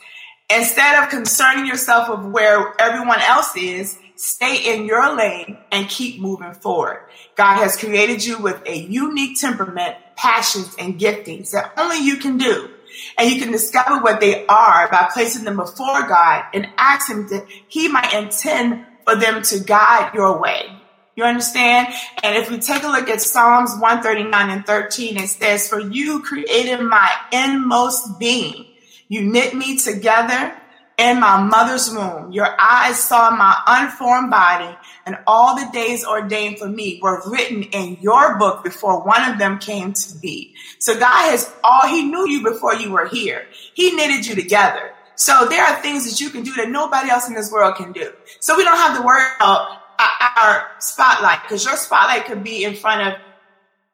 Instead 0.53 1.01
of 1.01 1.10
concerning 1.10 1.65
yourself 1.65 2.10
with 2.10 2.31
where 2.31 2.79
everyone 2.79 3.22
else 3.22 3.55
is, 3.55 3.98
Stay 4.21 4.71
in 4.71 4.85
your 4.85 5.15
lane 5.17 5.57
and 5.71 5.89
keep 5.89 6.21
moving 6.21 6.53
forward. 6.53 7.07
God 7.35 7.55
has 7.55 7.75
created 7.75 8.23
you 8.23 8.37
with 8.37 8.61
a 8.67 8.77
unique 8.77 9.41
temperament, 9.41 9.95
passions, 10.15 10.75
and 10.77 10.99
giftings 10.99 11.49
that 11.53 11.73
only 11.75 12.05
you 12.05 12.17
can 12.17 12.37
do. 12.37 12.69
And 13.17 13.31
you 13.31 13.41
can 13.41 13.51
discover 13.51 13.99
what 13.99 14.19
they 14.19 14.45
are 14.45 14.87
by 14.91 15.09
placing 15.11 15.43
them 15.43 15.55
before 15.55 16.07
God 16.07 16.45
and 16.53 16.69
ask 16.77 17.09
Him 17.09 17.29
that 17.29 17.47
He 17.67 17.87
might 17.87 18.13
intend 18.13 18.85
for 19.05 19.15
them 19.15 19.41
to 19.41 19.59
guide 19.59 20.11
your 20.13 20.39
way. 20.39 20.71
You 21.15 21.23
understand? 21.23 21.91
And 22.21 22.35
if 22.35 22.51
we 22.51 22.59
take 22.59 22.83
a 22.83 22.89
look 22.89 23.09
at 23.09 23.23
Psalms 23.23 23.71
139 23.71 24.49
and 24.51 24.67
13, 24.67 25.17
it 25.17 25.29
says, 25.29 25.67
For 25.67 25.79
you 25.79 26.21
created 26.21 26.79
my 26.81 27.11
inmost 27.31 28.19
being. 28.19 28.67
You 29.07 29.21
knit 29.21 29.55
me 29.55 29.79
together 29.79 30.60
in 30.98 31.19
my 31.19 31.41
mother's 31.41 31.89
womb. 31.89 32.31
Your 32.31 32.55
eyes 32.60 33.00
saw 33.00 33.31
my 33.31 33.62
unformed 33.67 34.29
body, 34.29 34.77
and 35.05 35.17
all 35.25 35.55
the 35.55 35.69
days 35.71 36.05
ordained 36.05 36.60
for 36.60 36.67
me 36.67 37.00
were 37.01 37.21
written 37.25 37.63
in 37.63 37.98
your 38.01 38.38
book 38.38 38.63
before 38.63 39.03
one 39.03 39.29
of 39.29 39.39
them 39.39 39.60
came 39.60 39.93
to 39.93 40.17
be. 40.19 40.53
So 40.79 40.98
God 40.98 41.31
has 41.31 41.51
all, 41.63 41.88
He 41.88 42.03
knew 42.03 42.29
you 42.29 42.43
before 42.43 42.75
you 42.75 42.91
were 42.91 43.07
here. 43.07 43.45
He 43.74 43.95
knitted 43.95 44.25
you 44.27 44.36
together. 44.36 44.91
So 45.15 45.48
there 45.50 45.63
are 45.63 45.81
things 45.81 46.10
that 46.10 46.19
you 46.19 46.29
can 46.29 46.43
do 46.43 46.53
that 46.53 46.69
nobody 46.69 47.10
else 47.10 47.27
in 47.27 47.36
this 47.36 47.51
world 47.51 47.75
can 47.75 47.91
do. 47.91 48.12
So 48.39 48.57
we 48.57 48.63
don't 48.63 48.77
have 48.77 48.98
to 48.98 49.03
worry 49.03 49.25
about 49.36 49.69
uh, 50.00 50.07
our 50.38 50.67
spotlight 50.79 51.43
because 51.43 51.63
your 51.63 51.75
spotlight 51.75 52.25
could 52.25 52.43
be 52.43 52.63
in 52.63 52.75
front 52.75 53.07
of 53.07 53.21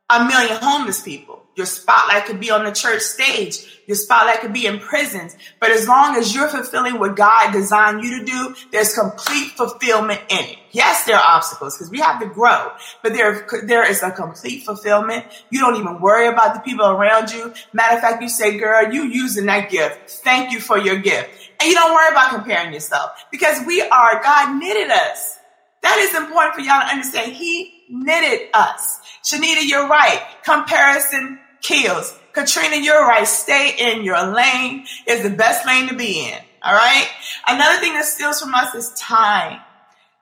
a 0.09 0.25
million 0.25 0.57
homeless 0.61 1.01
people. 1.01 1.36
Your 1.57 1.65
spotlight 1.65 2.25
could 2.25 2.39
be 2.39 2.51
on 2.51 2.65
the 2.65 2.71
church 2.71 3.01
stage. 3.01 3.81
Your 3.87 3.95
spotlight 3.95 4.41
could 4.41 4.53
be 4.53 4.67
in 4.67 4.77
prisons. 4.77 5.35
But 5.59 5.71
as 5.71 5.87
long 5.87 6.15
as 6.15 6.35
you're 6.35 6.47
fulfilling 6.47 6.99
what 6.99 7.15
God 7.15 7.51
designed 7.51 8.03
you 8.03 8.19
to 8.19 8.25
do, 8.25 8.55
there's 8.71 8.93
complete 8.93 9.53
fulfillment 9.53 10.21
in 10.29 10.37
it. 10.37 10.57
Yes, 10.71 11.05
there 11.05 11.15
are 11.15 11.35
obstacles 11.37 11.75
because 11.75 11.89
we 11.89 11.97
have 11.99 12.19
to 12.21 12.27
grow, 12.27 12.71
but 13.01 13.13
there, 13.13 13.47
there 13.63 13.89
is 13.89 14.03
a 14.03 14.11
complete 14.11 14.63
fulfillment. 14.63 15.25
You 15.49 15.59
don't 15.59 15.77
even 15.77 15.99
worry 15.99 16.27
about 16.27 16.53
the 16.53 16.59
people 16.59 16.85
around 16.85 17.31
you. 17.31 17.51
Matter 17.73 17.95
of 17.95 18.01
fact, 18.01 18.21
you 18.21 18.29
say, 18.29 18.59
girl, 18.59 18.93
you 18.93 19.05
using 19.05 19.47
that 19.47 19.71
gift. 19.71 20.11
Thank 20.11 20.51
you 20.51 20.59
for 20.59 20.77
your 20.77 20.97
gift. 20.99 21.29
And 21.59 21.69
you 21.69 21.73
don't 21.73 21.91
worry 21.91 22.11
about 22.11 22.35
comparing 22.35 22.71
yourself 22.71 23.25
because 23.31 23.65
we 23.65 23.81
are, 23.81 24.21
God 24.21 24.59
knitted 24.59 24.91
us. 24.91 25.39
That 25.81 25.97
is 25.97 26.13
important 26.13 26.53
for 26.53 26.61
y'all 26.61 26.81
to 26.81 26.87
understand. 26.87 27.31
He 27.31 27.83
knitted 27.89 28.49
us. 28.53 28.99
Shanita, 29.23 29.67
you're 29.67 29.87
right. 29.87 30.21
Comparison 30.43 31.39
kills. 31.61 32.17
Katrina, 32.33 32.75
you're 32.77 33.01
right. 33.01 33.27
Stay 33.27 33.75
in 33.77 34.03
your 34.03 34.23
lane 34.27 34.85
is 35.07 35.23
the 35.23 35.29
best 35.29 35.65
lane 35.65 35.87
to 35.87 35.95
be 35.95 36.27
in. 36.27 36.39
All 36.63 36.73
right. 36.73 37.07
Another 37.47 37.79
thing 37.79 37.93
that 37.93 38.05
steals 38.05 38.41
from 38.41 38.53
us 38.53 38.75
is 38.75 38.93
time. 38.99 39.61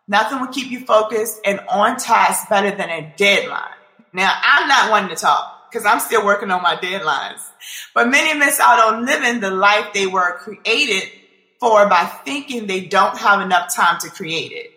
Nothing 0.08 0.40
will 0.40 0.48
keep 0.48 0.70
you 0.70 0.86
focused 0.86 1.40
and 1.44 1.60
on 1.70 1.98
task 1.98 2.50
better 2.50 2.72
than 2.72 2.90
a 2.90 3.14
deadline. 3.18 3.74
Now, 4.14 4.32
I'm 4.42 4.68
not 4.68 4.92
one 4.92 5.10
to 5.10 5.16
talk 5.16 5.72
because 5.72 5.86
I'm 5.86 6.00
still 6.00 6.26
working 6.26 6.52
on 6.52 6.62
my 6.62 6.76
deadlines, 6.76 7.42
but 7.94 8.08
many 8.08 8.38
miss 8.38 8.60
out 8.60 8.94
on 8.94 9.06
living 9.06 9.42
the 9.42 9.52
life 9.52 9.94
they 9.94 10.08
were 10.08 10.38
created 10.38 11.10
for 11.60 11.90
by 11.90 12.06
thinking 12.24 12.68
they 12.68 12.86
don't 12.86 13.18
have 13.18 13.42
enough 13.42 13.74
time 13.76 14.00
to 14.02 14.10
create 14.10 14.52
it. 14.52 14.72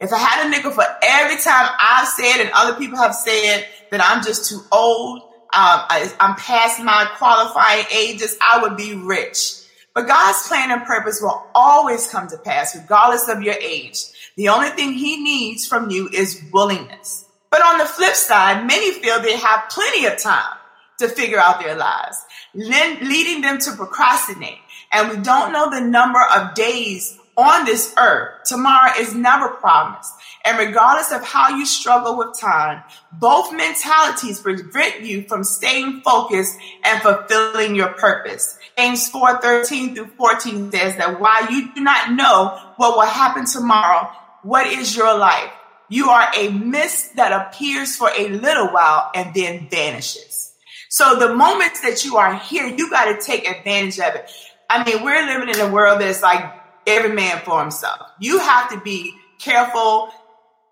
If 0.00 0.12
I 0.12 0.18
had 0.18 0.46
a 0.46 0.48
nickel 0.48 0.70
for 0.70 0.84
every 1.02 1.36
time 1.36 1.68
I've 1.78 2.08
said 2.08 2.40
and 2.40 2.50
other 2.54 2.78
people 2.78 2.96
have 2.98 3.14
said 3.14 3.66
that 3.90 4.00
I'm 4.02 4.24
just 4.24 4.48
too 4.48 4.60
old, 4.72 5.22
um, 5.52 5.82
I, 5.88 6.12
I'm 6.20 6.36
past 6.36 6.80
my 6.80 7.08
qualifying 7.16 7.84
ages, 7.92 8.36
I 8.40 8.62
would 8.62 8.76
be 8.76 8.94
rich. 8.94 9.60
But 9.94 10.06
God's 10.06 10.46
plan 10.46 10.70
and 10.70 10.84
purpose 10.84 11.20
will 11.20 11.44
always 11.54 12.06
come 12.06 12.28
to 12.28 12.38
pass, 12.38 12.76
regardless 12.76 13.28
of 13.28 13.42
your 13.42 13.54
age. 13.54 14.04
The 14.36 14.48
only 14.48 14.70
thing 14.70 14.92
He 14.92 15.22
needs 15.22 15.66
from 15.66 15.90
you 15.90 16.08
is 16.12 16.42
willingness. 16.52 17.26
But 17.50 17.64
on 17.64 17.78
the 17.78 17.84
flip 17.84 18.14
side, 18.14 18.66
many 18.66 18.92
feel 18.92 19.20
they 19.20 19.36
have 19.36 19.68
plenty 19.70 20.06
of 20.06 20.18
time 20.18 20.56
to 21.00 21.08
figure 21.08 21.40
out 21.40 21.60
their 21.60 21.74
lives, 21.74 22.16
leading 22.54 23.40
them 23.40 23.58
to 23.58 23.72
procrastinate. 23.72 24.58
And 24.92 25.08
we 25.10 25.16
don't 25.16 25.52
know 25.52 25.70
the 25.70 25.80
number 25.80 26.20
of 26.34 26.54
days 26.54 27.18
on 27.40 27.64
this 27.64 27.94
earth. 27.98 28.44
Tomorrow 28.44 28.92
is 28.98 29.14
never 29.14 29.48
promised. 29.48 30.12
And 30.44 30.58
regardless 30.58 31.12
of 31.12 31.24
how 31.24 31.56
you 31.56 31.66
struggle 31.66 32.16
with 32.16 32.38
time, 32.38 32.82
both 33.12 33.52
mentalities 33.52 34.40
prevent 34.40 35.02
you 35.02 35.22
from 35.24 35.44
staying 35.44 36.00
focused 36.00 36.56
and 36.84 37.02
fulfilling 37.02 37.74
your 37.74 37.88
purpose. 37.94 38.58
James 38.76 39.08
4 39.08 39.40
13 39.42 39.94
through 39.94 40.10
14 40.16 40.72
says 40.72 40.96
that 40.96 41.20
while 41.20 41.50
you 41.52 41.74
do 41.74 41.80
not 41.82 42.12
know 42.12 42.58
what 42.76 42.96
will 42.96 43.06
happen 43.06 43.44
tomorrow, 43.44 44.10
what 44.42 44.66
is 44.66 44.96
your 44.96 45.18
life? 45.18 45.50
You 45.88 46.08
are 46.08 46.28
a 46.36 46.48
mist 46.50 47.16
that 47.16 47.32
appears 47.32 47.96
for 47.96 48.08
a 48.16 48.28
little 48.28 48.68
while 48.68 49.10
and 49.14 49.34
then 49.34 49.68
vanishes. 49.68 50.52
So 50.88 51.18
the 51.18 51.34
moments 51.34 51.80
that 51.82 52.04
you 52.04 52.16
are 52.16 52.36
here, 52.36 52.66
you 52.66 52.90
got 52.90 53.06
to 53.06 53.24
take 53.24 53.46
advantage 53.46 53.98
of 53.98 54.14
it. 54.14 54.30
I 54.70 54.84
mean, 54.84 55.04
we're 55.04 55.26
living 55.26 55.48
in 55.48 55.60
a 55.60 55.70
world 55.70 56.00
that's 56.00 56.22
like 56.22 56.59
every 56.86 57.14
man 57.14 57.40
for 57.44 57.60
himself. 57.60 58.00
You 58.18 58.38
have 58.38 58.70
to 58.70 58.80
be 58.80 59.14
careful 59.38 60.10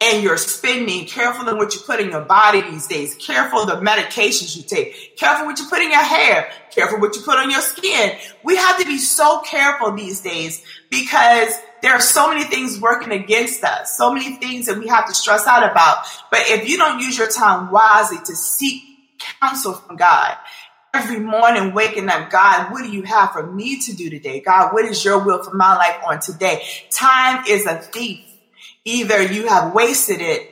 in 0.00 0.22
your 0.22 0.36
spending, 0.36 1.06
careful 1.06 1.48
in 1.48 1.56
what 1.56 1.74
you 1.74 1.80
put 1.80 1.98
in 1.98 2.10
your 2.10 2.24
body 2.24 2.60
these 2.60 2.86
days, 2.86 3.16
careful 3.16 3.66
the 3.66 3.74
medications 3.74 4.56
you 4.56 4.62
take, 4.62 5.16
careful 5.16 5.44
what 5.46 5.58
you 5.58 5.66
put 5.68 5.80
in 5.80 5.90
your 5.90 6.02
hair, 6.02 6.48
careful 6.70 7.00
what 7.00 7.16
you 7.16 7.22
put 7.22 7.36
on 7.36 7.50
your 7.50 7.60
skin. 7.60 8.16
We 8.44 8.56
have 8.56 8.78
to 8.78 8.86
be 8.86 8.98
so 8.98 9.40
careful 9.40 9.92
these 9.92 10.20
days 10.20 10.62
because 10.88 11.52
there 11.82 11.92
are 11.92 12.00
so 12.00 12.28
many 12.28 12.44
things 12.44 12.80
working 12.80 13.10
against 13.10 13.64
us, 13.64 13.96
so 13.96 14.12
many 14.12 14.36
things 14.36 14.66
that 14.66 14.78
we 14.78 14.86
have 14.86 15.06
to 15.08 15.14
stress 15.14 15.48
out 15.48 15.68
about. 15.68 16.04
But 16.30 16.42
if 16.44 16.68
you 16.68 16.76
don't 16.76 17.00
use 17.00 17.18
your 17.18 17.28
time 17.28 17.72
wisely 17.72 18.18
to 18.18 18.36
seek 18.36 18.82
counsel 19.40 19.74
from 19.74 19.96
God, 19.96 20.36
every 20.95 21.21
morning 21.21 21.75
waking 21.75 22.09
up, 22.09 22.30
God, 22.30 22.73
what 22.73 22.83
do 22.83 22.90
you 22.90 23.02
have 23.02 23.33
for 23.33 23.47
me 23.47 23.80
to 23.80 23.95
do 23.95 24.11
today? 24.11 24.40
God, 24.40 24.73
what 24.73 24.85
is 24.85 25.04
your 25.04 25.25
will 25.25 25.42
for 25.42 25.54
my 25.54 25.76
life 25.76 25.97
on 26.07 26.21
today? 26.21 26.64
Time 26.90 27.45
is 27.49 27.66
a 27.66 27.78
thief. 27.78 28.25
Either 28.85 29.23
you 29.23 29.49
have 29.49 29.75
wasted 29.75 30.21
it 30.21 30.50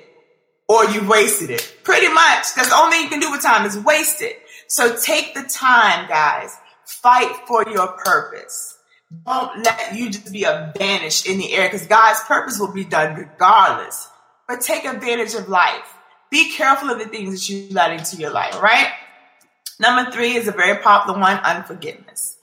or 0.69 0.85
you 0.87 1.09
wasted 1.09 1.51
it. 1.51 1.79
Pretty 1.85 2.09
much. 2.09 2.55
That's 2.55 2.69
the 2.69 2.77
only 2.77 2.97
thing 2.97 3.05
you 3.05 3.11
can 3.11 3.21
do 3.21 3.31
with 3.31 3.43
time 3.43 3.67
is 3.67 3.79
waste 3.79 4.23
it. 4.23 4.41
So 4.69 4.97
take 4.97 5.35
the 5.35 5.43
time, 5.43 6.09
guys. 6.09 6.57
Fight 6.85 7.33
for 7.47 7.69
your 7.69 7.89
purpose. 7.89 8.79
Don't 9.25 9.63
let 9.63 9.95
you 9.95 10.11
just 10.11 10.33
be 10.33 10.45
a 10.45 10.73
vanish 10.77 11.27
in 11.27 11.39
the 11.39 11.53
air 11.55 11.69
because 11.69 11.87
God's 11.87 12.21
purpose 12.25 12.59
will 12.59 12.73
be 12.73 12.85
done 12.85 13.15
regardless. 13.15 14.09
But 14.49 14.61
take 14.61 14.85
advantage 14.85 15.35
of 15.35 15.49
life. 15.49 15.95
Be 16.31 16.53
careful 16.53 16.91
of 16.91 16.99
the 16.99 17.07
things 17.07 17.33
that 17.33 17.49
you 17.49 17.69
let 17.73 17.93
into 17.93 18.17
your 18.17 18.31
life, 18.31 18.61
right? 18.61 18.93
Number 19.79 20.11
three 20.11 20.37
is 20.37 20.49
a 20.49 20.53
very 20.53 20.79
popular 20.79 21.19
one 21.19 21.39
unforgiveness. 21.39 22.37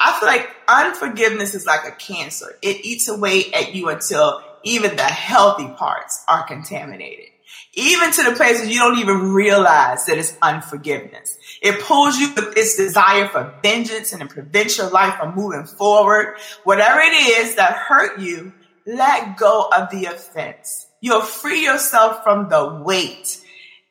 I 0.00 0.18
feel 0.18 0.28
like 0.28 0.48
unforgiveness 0.68 1.54
is 1.54 1.66
like 1.66 1.86
a 1.86 1.90
cancer. 1.92 2.56
It 2.62 2.84
eats 2.84 3.08
away 3.08 3.52
at 3.52 3.74
you 3.74 3.88
until 3.88 4.42
even 4.62 4.96
the 4.96 5.02
healthy 5.02 5.68
parts 5.68 6.24
are 6.28 6.46
contaminated. 6.46 7.26
Even 7.74 8.10
to 8.12 8.22
the 8.24 8.32
places 8.32 8.68
you 8.68 8.78
don't 8.78 8.98
even 8.98 9.32
realize 9.32 10.06
that 10.06 10.18
it's 10.18 10.36
unforgiveness. 10.40 11.36
It 11.62 11.80
pulls 11.80 12.18
you 12.18 12.32
with 12.34 12.56
its 12.56 12.76
desire 12.76 13.28
for 13.28 13.54
vengeance 13.62 14.12
and 14.12 14.22
it 14.22 14.30
prevents 14.30 14.78
your 14.78 14.90
life 14.90 15.16
from 15.16 15.34
moving 15.34 15.66
forward. 15.66 16.36
Whatever 16.64 17.00
it 17.00 17.12
is 17.12 17.56
that 17.56 17.76
hurt 17.76 18.20
you, 18.20 18.52
let 18.86 19.36
go 19.36 19.68
of 19.76 19.90
the 19.90 20.06
offense. 20.06 20.86
You'll 21.00 21.20
free 21.20 21.64
yourself 21.64 22.22
from 22.22 22.48
the 22.48 22.82
weight. 22.84 23.38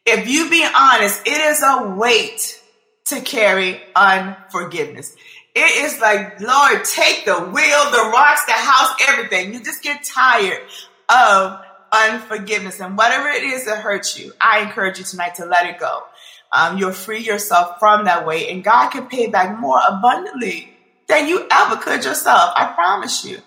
If 0.06 0.28
you 0.28 0.50
be 0.50 0.68
honest, 0.76 1.22
it 1.26 1.40
is 1.40 1.62
a 1.62 1.96
weight 1.96 2.57
to 3.10 3.22
carry 3.22 3.82
unforgiveness. 3.96 5.16
It 5.56 5.86
is 5.86 6.00
like, 6.00 6.40
Lord, 6.40 6.84
take 6.86 7.26
the 7.26 7.40
wheel, 7.40 7.92
the 7.92 8.12
rocks, 8.14 8.46
the 8.46 8.54
house, 8.54 8.96
everything. 9.08 9.54
You 9.54 9.64
just 9.64 9.82
get 9.82 10.04
tired 10.04 10.62
of 11.10 11.60
unforgiveness 11.92 12.80
and 12.80 12.98
whatever 12.98 13.28
it 13.30 13.44
is 13.44 13.66
that 13.66 13.80
hurts 13.80 14.20
you. 14.20 14.34
I 14.40 14.60
encourage 14.60 15.00
you 15.00 15.06
tonight 15.06 15.36
to 15.36 15.46
let 15.46 15.66
it 15.66 15.80
go. 15.80 16.04
Um, 16.52 16.78
you'll 16.78 16.92
free 16.92 17.20
yourself 17.20 17.80
from 17.80 18.06
that 18.06 18.26
way 18.26 18.50
and 18.50 18.64
God 18.64 18.90
can 18.90 19.08
pay 19.08 19.28
back 19.28 19.60
more 19.60 19.80
abundantly 19.88 20.74
than 21.08 21.28
you 21.28 21.48
ever 21.52 21.78
could 21.78 22.06
yourself. 22.06 22.52
I 22.56 22.74
promise 22.74 23.26
you. 23.26 23.40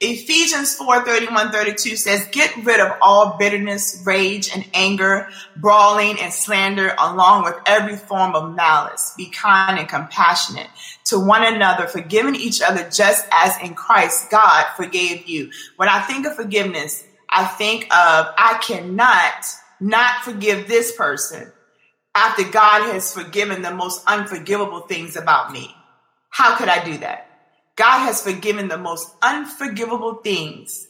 Ephesians 0.00 0.74
4 0.74 1.06
31 1.06 1.52
32 1.52 1.96
says, 1.96 2.28
Get 2.30 2.54
rid 2.64 2.80
of 2.80 2.92
all 3.00 3.36
bitterness, 3.38 4.02
rage, 4.04 4.50
and 4.54 4.64
anger, 4.74 5.28
brawling, 5.56 6.20
and 6.20 6.32
slander, 6.32 6.94
along 6.98 7.44
with 7.44 7.54
every 7.64 7.96
form 7.96 8.34
of 8.34 8.54
malice. 8.54 9.14
Be 9.16 9.30
kind 9.30 9.78
and 9.78 9.88
compassionate 9.88 10.68
to 11.06 11.18
one 11.18 11.44
another, 11.44 11.86
forgiving 11.86 12.34
each 12.34 12.60
other 12.60 12.88
just 12.90 13.26
as 13.32 13.56
in 13.62 13.74
Christ 13.74 14.30
God 14.30 14.66
forgave 14.76 15.26
you. 15.26 15.50
When 15.76 15.88
I 15.88 16.00
think 16.00 16.26
of 16.26 16.36
forgiveness, 16.36 17.02
I 17.30 17.46
think 17.46 17.84
of 17.84 18.26
I 18.36 18.58
cannot 18.62 19.46
not 19.80 20.22
forgive 20.24 20.68
this 20.68 20.94
person 20.94 21.52
after 22.14 22.44
God 22.44 22.92
has 22.92 23.14
forgiven 23.14 23.62
the 23.62 23.74
most 23.74 24.02
unforgivable 24.06 24.80
things 24.80 25.16
about 25.16 25.52
me. 25.52 25.74
How 26.28 26.56
could 26.56 26.68
I 26.68 26.84
do 26.84 26.98
that? 26.98 27.35
God 27.76 28.00
has 28.00 28.22
forgiven 28.22 28.68
the 28.68 28.78
most 28.78 29.14
unforgivable 29.22 30.14
things. 30.14 30.88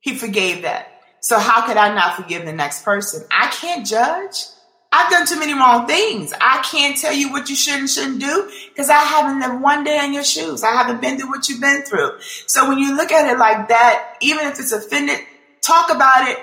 He 0.00 0.16
forgave 0.16 0.62
that. 0.62 0.88
So 1.20 1.38
how 1.38 1.66
could 1.66 1.76
I 1.76 1.94
not 1.94 2.16
forgive 2.16 2.44
the 2.44 2.52
next 2.52 2.84
person? 2.84 3.26
I 3.30 3.48
can't 3.48 3.86
judge. 3.86 4.46
I've 4.92 5.10
done 5.10 5.26
too 5.26 5.38
many 5.38 5.52
wrong 5.54 5.86
things. 5.86 6.32
I 6.40 6.62
can't 6.62 6.96
tell 6.96 7.12
you 7.12 7.30
what 7.30 7.48
you 7.48 7.54
should 7.54 7.78
and 7.78 7.88
shouldn't 7.88 8.20
do 8.20 8.50
because 8.68 8.90
I 8.90 8.98
haven't 8.98 9.40
lived 9.40 9.62
one 9.62 9.84
day 9.84 10.04
in 10.04 10.12
your 10.12 10.24
shoes. 10.24 10.64
I 10.64 10.72
haven't 10.72 11.00
been 11.00 11.18
through 11.18 11.28
what 11.28 11.48
you've 11.48 11.60
been 11.60 11.82
through. 11.82 12.20
So 12.46 12.68
when 12.68 12.78
you 12.78 12.96
look 12.96 13.12
at 13.12 13.30
it 13.32 13.38
like 13.38 13.68
that, 13.68 14.16
even 14.20 14.46
if 14.46 14.58
it's 14.58 14.72
offended 14.72 15.20
talk 15.60 15.90
about 15.90 16.28
it, 16.28 16.38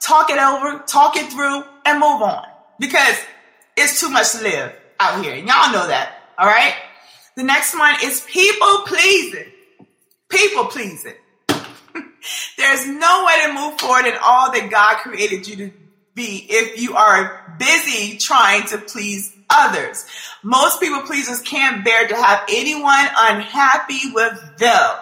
talk 0.00 0.30
it 0.30 0.38
over, 0.38 0.82
talk 0.86 1.16
it 1.16 1.30
through, 1.30 1.62
and 1.84 2.00
move 2.00 2.22
on. 2.22 2.46
Because 2.78 3.16
it's 3.76 4.00
too 4.00 4.10
much 4.10 4.32
to 4.32 4.42
live 4.42 4.72
out 4.98 5.24
here. 5.24 5.34
Y'all 5.34 5.72
know 5.72 5.86
that. 5.86 6.14
All 6.38 6.46
right. 6.46 6.74
The 7.36 7.42
next 7.42 7.76
one 7.76 7.94
is 8.04 8.20
people 8.22 8.82
pleasing. 8.86 9.52
People 10.28 10.66
pleasing. 10.66 11.14
There's 12.58 12.86
no 12.86 13.24
way 13.26 13.46
to 13.46 13.52
move 13.52 13.80
forward 13.80 14.06
in 14.06 14.14
all 14.22 14.52
that 14.52 14.68
God 14.70 14.98
created 14.98 15.46
you 15.46 15.56
to 15.56 15.72
be 16.14 16.46
if 16.48 16.80
you 16.80 16.94
are 16.94 17.56
busy 17.58 18.18
trying 18.18 18.66
to 18.68 18.78
please 18.78 19.34
others. 19.48 20.04
Most 20.42 20.80
people 20.80 21.02
pleasers 21.02 21.40
can't 21.40 21.84
bear 21.84 22.06
to 22.08 22.14
have 22.14 22.44
anyone 22.48 23.06
unhappy 23.18 24.12
with 24.12 24.58
them. 24.58 24.96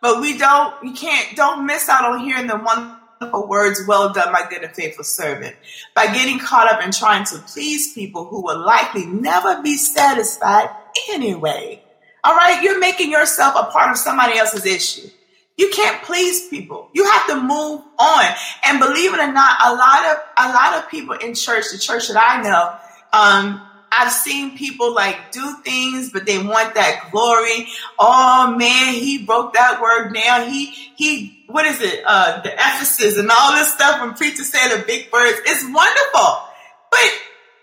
But 0.00 0.20
we 0.20 0.38
don't, 0.38 0.82
we 0.82 0.92
can't, 0.92 1.36
don't 1.36 1.66
miss 1.66 1.88
out 1.88 2.04
on 2.04 2.20
hearing 2.20 2.46
the 2.46 2.56
wonderful 2.56 3.48
words, 3.48 3.82
well 3.86 4.12
done, 4.12 4.32
my 4.32 4.46
good 4.48 4.62
and 4.62 4.74
faithful 4.74 5.04
servant. 5.04 5.54
By 5.94 6.06
getting 6.06 6.38
caught 6.38 6.72
up 6.72 6.82
in 6.82 6.90
trying 6.90 7.24
to 7.26 7.38
please 7.38 7.92
people 7.92 8.24
who 8.24 8.42
will 8.42 8.64
likely 8.64 9.04
never 9.06 9.62
be 9.62 9.76
satisfied 9.76 10.70
anyway. 11.10 11.82
All 12.22 12.34
right. 12.34 12.62
You're 12.62 12.78
making 12.78 13.10
yourself 13.10 13.54
a 13.56 13.70
part 13.70 13.90
of 13.90 13.96
somebody 13.96 14.38
else's 14.38 14.66
issue. 14.66 15.08
You 15.56 15.70
can't 15.70 16.02
please 16.04 16.48
people. 16.48 16.88
You 16.94 17.04
have 17.04 17.26
to 17.28 17.36
move 17.36 17.82
on. 17.98 18.24
And 18.64 18.78
believe 18.78 19.12
it 19.12 19.20
or 19.20 19.32
not, 19.32 19.58
a 19.62 19.74
lot 19.74 20.06
of 20.06 20.16
a 20.38 20.52
lot 20.54 20.78
of 20.78 20.90
people 20.90 21.16
in 21.16 21.34
church, 21.34 21.64
the 21.72 21.78
church 21.78 22.08
that 22.08 22.16
I 22.16 22.42
know, 22.42 22.76
um, 23.12 23.60
I've 23.92 24.12
seen 24.12 24.56
people 24.56 24.94
like 24.94 25.32
do 25.32 25.56
things, 25.64 26.10
but 26.12 26.24
they 26.24 26.38
want 26.38 26.74
that 26.76 27.08
glory. 27.10 27.66
Oh 27.98 28.54
man, 28.56 28.94
he 28.94 29.24
broke 29.24 29.54
that 29.54 29.82
word 29.82 30.14
down. 30.14 30.48
He 30.48 30.66
he 30.96 31.44
what 31.48 31.66
is 31.66 31.80
it? 31.80 32.04
Uh 32.06 32.40
the 32.40 32.52
Ephesus 32.52 33.18
and 33.18 33.30
all 33.30 33.52
this 33.52 33.72
stuff 33.74 34.00
when 34.00 34.14
preachers 34.14 34.48
say 34.48 34.76
the 34.76 34.84
big 34.84 35.12
words. 35.12 35.40
It's 35.44 35.64
wonderful. 35.64 36.48
But 36.90 37.10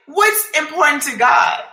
what's 0.05 0.49
important 0.57 1.03
to 1.03 1.17
God? 1.17 1.63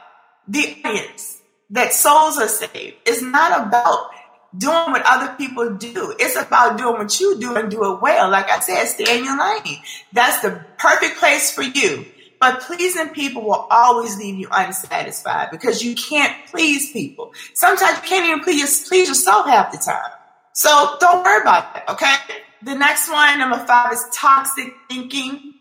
The 0.46 0.80
audience 0.84 1.33
that 1.70 1.92
souls 1.92 2.38
are 2.38 2.48
saved. 2.48 2.96
It's 3.06 3.22
not 3.22 3.66
about 3.66 4.10
doing 4.56 4.92
what 4.92 5.02
other 5.04 5.34
people 5.34 5.74
do. 5.74 6.14
It's 6.18 6.36
about 6.36 6.78
doing 6.78 6.94
what 6.94 7.18
you 7.18 7.40
do 7.40 7.56
and 7.56 7.70
do 7.70 7.92
it 7.92 8.02
well. 8.02 8.30
Like 8.30 8.50
I 8.50 8.60
said, 8.60 8.84
stay 8.86 9.18
in 9.18 9.24
your 9.24 9.38
lane. 9.38 9.78
That's 10.12 10.40
the 10.40 10.64
perfect 10.78 11.18
place 11.18 11.50
for 11.52 11.62
you. 11.62 12.06
But 12.40 12.60
pleasing 12.60 13.08
people 13.10 13.42
will 13.42 13.66
always 13.70 14.18
leave 14.18 14.34
you 14.34 14.48
unsatisfied 14.52 15.50
because 15.50 15.82
you 15.82 15.94
can't 15.94 16.34
please 16.50 16.92
people. 16.92 17.32
Sometimes 17.54 18.02
you 18.02 18.08
can't 18.08 18.26
even 18.26 18.44
please, 18.44 18.86
please 18.86 19.08
yourself 19.08 19.46
half 19.46 19.72
the 19.72 19.78
time. 19.78 20.10
So 20.52 20.96
don't 21.00 21.24
worry 21.24 21.40
about 21.40 21.76
it, 21.76 21.82
okay? 21.88 22.14
The 22.62 22.74
next 22.74 23.10
one, 23.10 23.38
number 23.38 23.58
five, 23.66 23.92
is 23.92 24.04
toxic 24.14 24.72
thinking. 24.88 25.54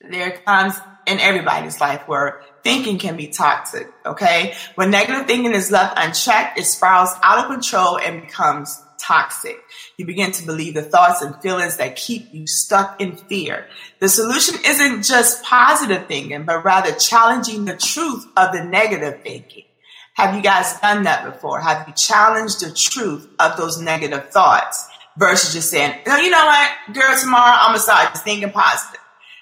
There 0.00 0.32
are 0.32 0.36
times 0.44 0.80
in 1.06 1.18
everybody's 1.20 1.80
life 1.80 2.06
where 2.06 2.42
thinking 2.68 2.98
can 2.98 3.16
be 3.16 3.28
toxic, 3.28 3.90
okay? 4.04 4.54
When 4.74 4.90
negative 4.90 5.26
thinking 5.26 5.54
is 5.54 5.70
left 5.70 5.98
unchecked, 5.98 6.58
it 6.58 6.64
spirals 6.64 7.08
out 7.22 7.38
of 7.38 7.50
control 7.50 7.98
and 7.98 8.20
becomes 8.20 8.78
toxic. 9.00 9.56
You 9.96 10.04
begin 10.04 10.32
to 10.32 10.44
believe 10.44 10.74
the 10.74 10.82
thoughts 10.82 11.22
and 11.22 11.40
feelings 11.40 11.78
that 11.78 11.96
keep 11.96 12.28
you 12.34 12.46
stuck 12.46 13.00
in 13.00 13.16
fear. 13.16 13.66
The 14.00 14.08
solution 14.10 14.56
isn't 14.66 15.04
just 15.04 15.42
positive 15.44 16.08
thinking, 16.08 16.44
but 16.44 16.62
rather 16.62 16.92
challenging 16.92 17.64
the 17.64 17.76
truth 17.76 18.26
of 18.36 18.52
the 18.52 18.62
negative 18.62 19.22
thinking. 19.22 19.64
Have 20.12 20.34
you 20.34 20.42
guys 20.42 20.78
done 20.80 21.04
that 21.04 21.24
before? 21.24 21.60
Have 21.60 21.88
you 21.88 21.94
challenged 21.94 22.60
the 22.60 22.70
truth 22.70 23.28
of 23.38 23.56
those 23.56 23.80
negative 23.80 24.28
thoughts 24.28 24.86
versus 25.16 25.54
just 25.54 25.70
saying, 25.70 25.94
oh, 26.06 26.18
you 26.18 26.30
know 26.30 26.44
what, 26.44 26.70
girl, 26.92 27.18
tomorrow 27.18 27.56
I'm 27.56 27.70
gonna 27.70 27.78
start 27.78 28.10
just 28.10 28.24
thinking 28.24 28.50
positive. 28.50 29.00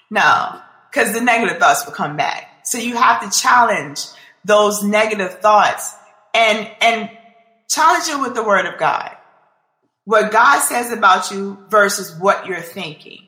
No, 0.09 0.61
because 0.89 1.13
the 1.13 1.19
negative 1.21 1.57
thoughts 1.57 1.85
will 1.85 1.93
come 1.93 2.15
back. 2.15 2.56
So 2.67 2.77
you 2.77 2.97
have 2.97 3.21
to 3.21 3.39
challenge 3.39 4.07
those 4.43 4.83
negative 4.83 5.39
thoughts 5.39 5.95
and 6.33 6.69
and 6.81 7.09
challenge 7.69 8.09
it 8.09 8.19
with 8.19 8.35
the 8.35 8.43
word 8.43 8.65
of 8.65 8.77
God. 8.77 9.15
What 10.03 10.33
God 10.33 10.59
says 10.59 10.91
about 10.91 11.31
you 11.31 11.57
versus 11.69 12.13
what 12.19 12.45
you're 12.45 12.59
thinking. 12.59 13.19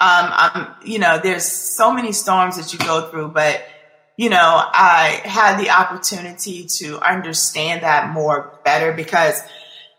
Um, 0.00 0.30
I'm, 0.30 0.74
you 0.84 0.98
know, 0.98 1.18
there's 1.22 1.44
so 1.44 1.92
many 1.92 2.12
storms 2.12 2.56
that 2.56 2.72
you 2.72 2.78
go 2.78 3.10
through, 3.10 3.28
but 3.28 3.62
you 4.16 4.30
know, 4.30 4.36
I 4.38 5.20
had 5.24 5.58
the 5.58 5.70
opportunity 5.70 6.66
to 6.78 6.98
understand 7.00 7.82
that 7.82 8.10
more 8.10 8.58
better 8.64 8.92
because 8.92 9.42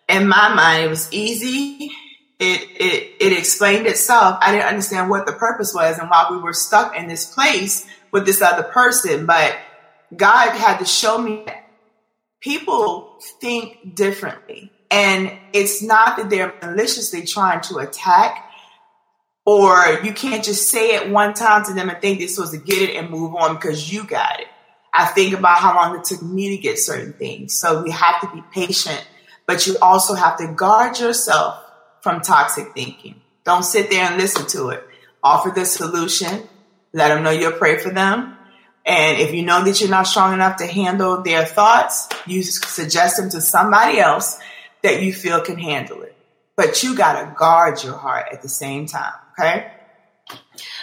in 0.07 0.27
my 0.27 0.53
mind 0.53 0.83
it 0.83 0.89
was 0.89 1.13
easy. 1.13 1.91
It, 2.39 2.61
it, 2.79 3.13
it 3.19 3.37
explained 3.37 3.85
itself. 3.85 4.37
I 4.41 4.51
didn't 4.51 4.67
understand 4.67 5.09
what 5.11 5.27
the 5.27 5.33
purpose 5.33 5.73
was 5.75 5.99
and 5.99 6.09
why 6.09 6.27
we 6.31 6.37
were 6.37 6.53
stuck 6.53 6.97
in 6.97 7.07
this 7.07 7.33
place 7.33 7.85
with 8.11 8.25
this 8.25 8.41
other 8.41 8.63
person, 8.63 9.25
but 9.25 9.55
God 10.15 10.51
had 10.51 10.79
to 10.79 10.85
show 10.85 11.17
me 11.17 11.43
that 11.45 11.69
people 12.39 13.19
think 13.39 13.95
differently. 13.95 14.71
And 14.91 15.31
it's 15.53 15.83
not 15.83 16.17
that 16.17 16.29
they're 16.29 16.53
maliciously 16.61 17.25
trying 17.25 17.61
to 17.61 17.77
attack, 17.77 18.51
or 19.45 19.99
you 20.03 20.13
can't 20.13 20.43
just 20.43 20.69
say 20.69 20.95
it 20.95 21.09
one 21.09 21.33
time 21.33 21.63
to 21.65 21.73
them 21.73 21.89
and 21.89 22.01
think 22.01 22.19
they're 22.19 22.27
supposed 22.27 22.53
to 22.53 22.59
get 22.59 22.81
it 22.81 22.95
and 22.95 23.09
move 23.09 23.35
on 23.35 23.55
because 23.55 23.91
you 23.91 24.03
got 24.03 24.39
it. 24.39 24.47
I 24.93 25.05
think 25.05 25.37
about 25.37 25.57
how 25.57 25.75
long 25.75 25.97
it 25.97 26.05
took 26.05 26.21
me 26.23 26.55
to 26.55 26.61
get 26.61 26.79
certain 26.79 27.13
things. 27.13 27.59
So 27.59 27.83
we 27.83 27.91
have 27.91 28.21
to 28.21 28.31
be 28.33 28.43
patient, 28.51 29.07
but 29.45 29.67
you 29.67 29.77
also 29.81 30.15
have 30.15 30.37
to 30.37 30.47
guard 30.53 30.99
yourself 30.99 31.63
from 32.01 32.21
toxic 32.21 32.73
thinking. 32.73 33.21
Don't 33.43 33.63
sit 33.63 33.89
there 33.91 34.05
and 34.05 34.17
listen 34.17 34.47
to 34.47 34.69
it. 34.69 34.83
Offer 35.23 35.51
the 35.51 35.65
solution 35.65 36.47
let 36.93 37.09
them 37.09 37.23
know 37.23 37.31
you'll 37.31 37.51
pray 37.53 37.77
for 37.77 37.89
them. 37.89 38.35
And 38.85 39.19
if 39.19 39.33
you 39.33 39.43
know 39.43 39.63
that 39.63 39.79
you're 39.79 39.89
not 39.89 40.07
strong 40.07 40.33
enough 40.33 40.57
to 40.57 40.65
handle 40.65 41.21
their 41.21 41.45
thoughts, 41.45 42.09
you 42.25 42.41
suggest 42.41 43.17
them 43.17 43.29
to 43.29 43.41
somebody 43.41 43.99
else 43.99 44.39
that 44.81 45.01
you 45.03 45.13
feel 45.13 45.41
can 45.41 45.59
handle 45.59 46.01
it. 46.01 46.15
But 46.55 46.81
you 46.83 46.95
got 46.95 47.21
to 47.21 47.35
guard 47.35 47.83
your 47.83 47.95
heart 47.95 48.27
at 48.31 48.41
the 48.41 48.49
same 48.49 48.85
time, 48.85 49.13
okay? 49.37 49.71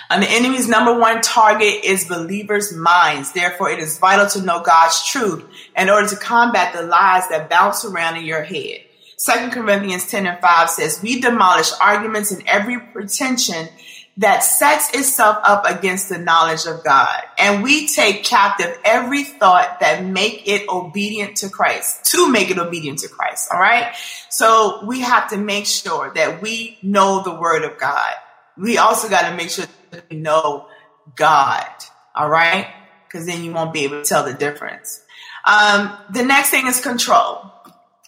And 0.08 0.22
the 0.22 0.30
enemy's 0.30 0.68
number 0.68 0.96
one 0.96 1.20
target 1.20 1.84
is 1.84 2.06
believers' 2.06 2.72
minds. 2.72 3.32
Therefore, 3.32 3.70
it 3.70 3.80
is 3.80 3.98
vital 3.98 4.26
to 4.28 4.42
know 4.42 4.62
God's 4.62 5.04
truth 5.04 5.44
in 5.76 5.90
order 5.90 6.08
to 6.08 6.16
combat 6.16 6.74
the 6.74 6.82
lies 6.82 7.28
that 7.28 7.50
bounce 7.50 7.84
around 7.84 8.16
in 8.16 8.24
your 8.24 8.42
head. 8.42 8.82
2 9.18 9.50
Corinthians 9.50 10.08
10 10.08 10.26
and 10.26 10.40
5 10.40 10.70
says, 10.70 11.02
We 11.02 11.20
demolish 11.20 11.72
arguments 11.80 12.30
and 12.30 12.42
every 12.46 12.78
pretension 12.78 13.68
that 14.18 14.42
sets 14.42 14.94
itself 14.94 15.36
up 15.42 15.66
against 15.66 16.08
the 16.08 16.16
knowledge 16.16 16.64
of 16.66 16.82
God. 16.82 17.22
And 17.38 17.62
we 17.62 17.86
take 17.86 18.24
captive 18.24 18.78
every 18.84 19.24
thought 19.24 19.80
that 19.80 20.04
make 20.04 20.48
it 20.48 20.68
obedient 20.68 21.38
to 21.38 21.50
Christ, 21.50 22.06
to 22.12 22.30
make 22.30 22.50
it 22.50 22.58
obedient 22.58 23.00
to 23.00 23.08
Christ. 23.08 23.50
All 23.52 23.60
right. 23.60 23.94
So 24.30 24.84
we 24.86 25.00
have 25.00 25.30
to 25.30 25.36
make 25.36 25.66
sure 25.66 26.12
that 26.14 26.40
we 26.40 26.78
know 26.82 27.22
the 27.22 27.34
word 27.34 27.64
of 27.64 27.78
God. 27.78 28.12
We 28.56 28.78
also 28.78 29.10
got 29.10 29.28
to 29.28 29.36
make 29.36 29.50
sure 29.50 29.66
that 29.90 30.04
we 30.10 30.16
know 30.16 30.68
God. 31.14 31.66
All 32.14 32.28
right. 32.28 32.68
Cause 33.12 33.26
then 33.26 33.44
you 33.44 33.52
won't 33.52 33.72
be 33.72 33.84
able 33.84 34.02
to 34.02 34.08
tell 34.08 34.24
the 34.24 34.34
difference. 34.34 35.02
Um, 35.44 35.96
the 36.12 36.24
next 36.24 36.50
thing 36.50 36.66
is 36.66 36.80
control. 36.80 37.52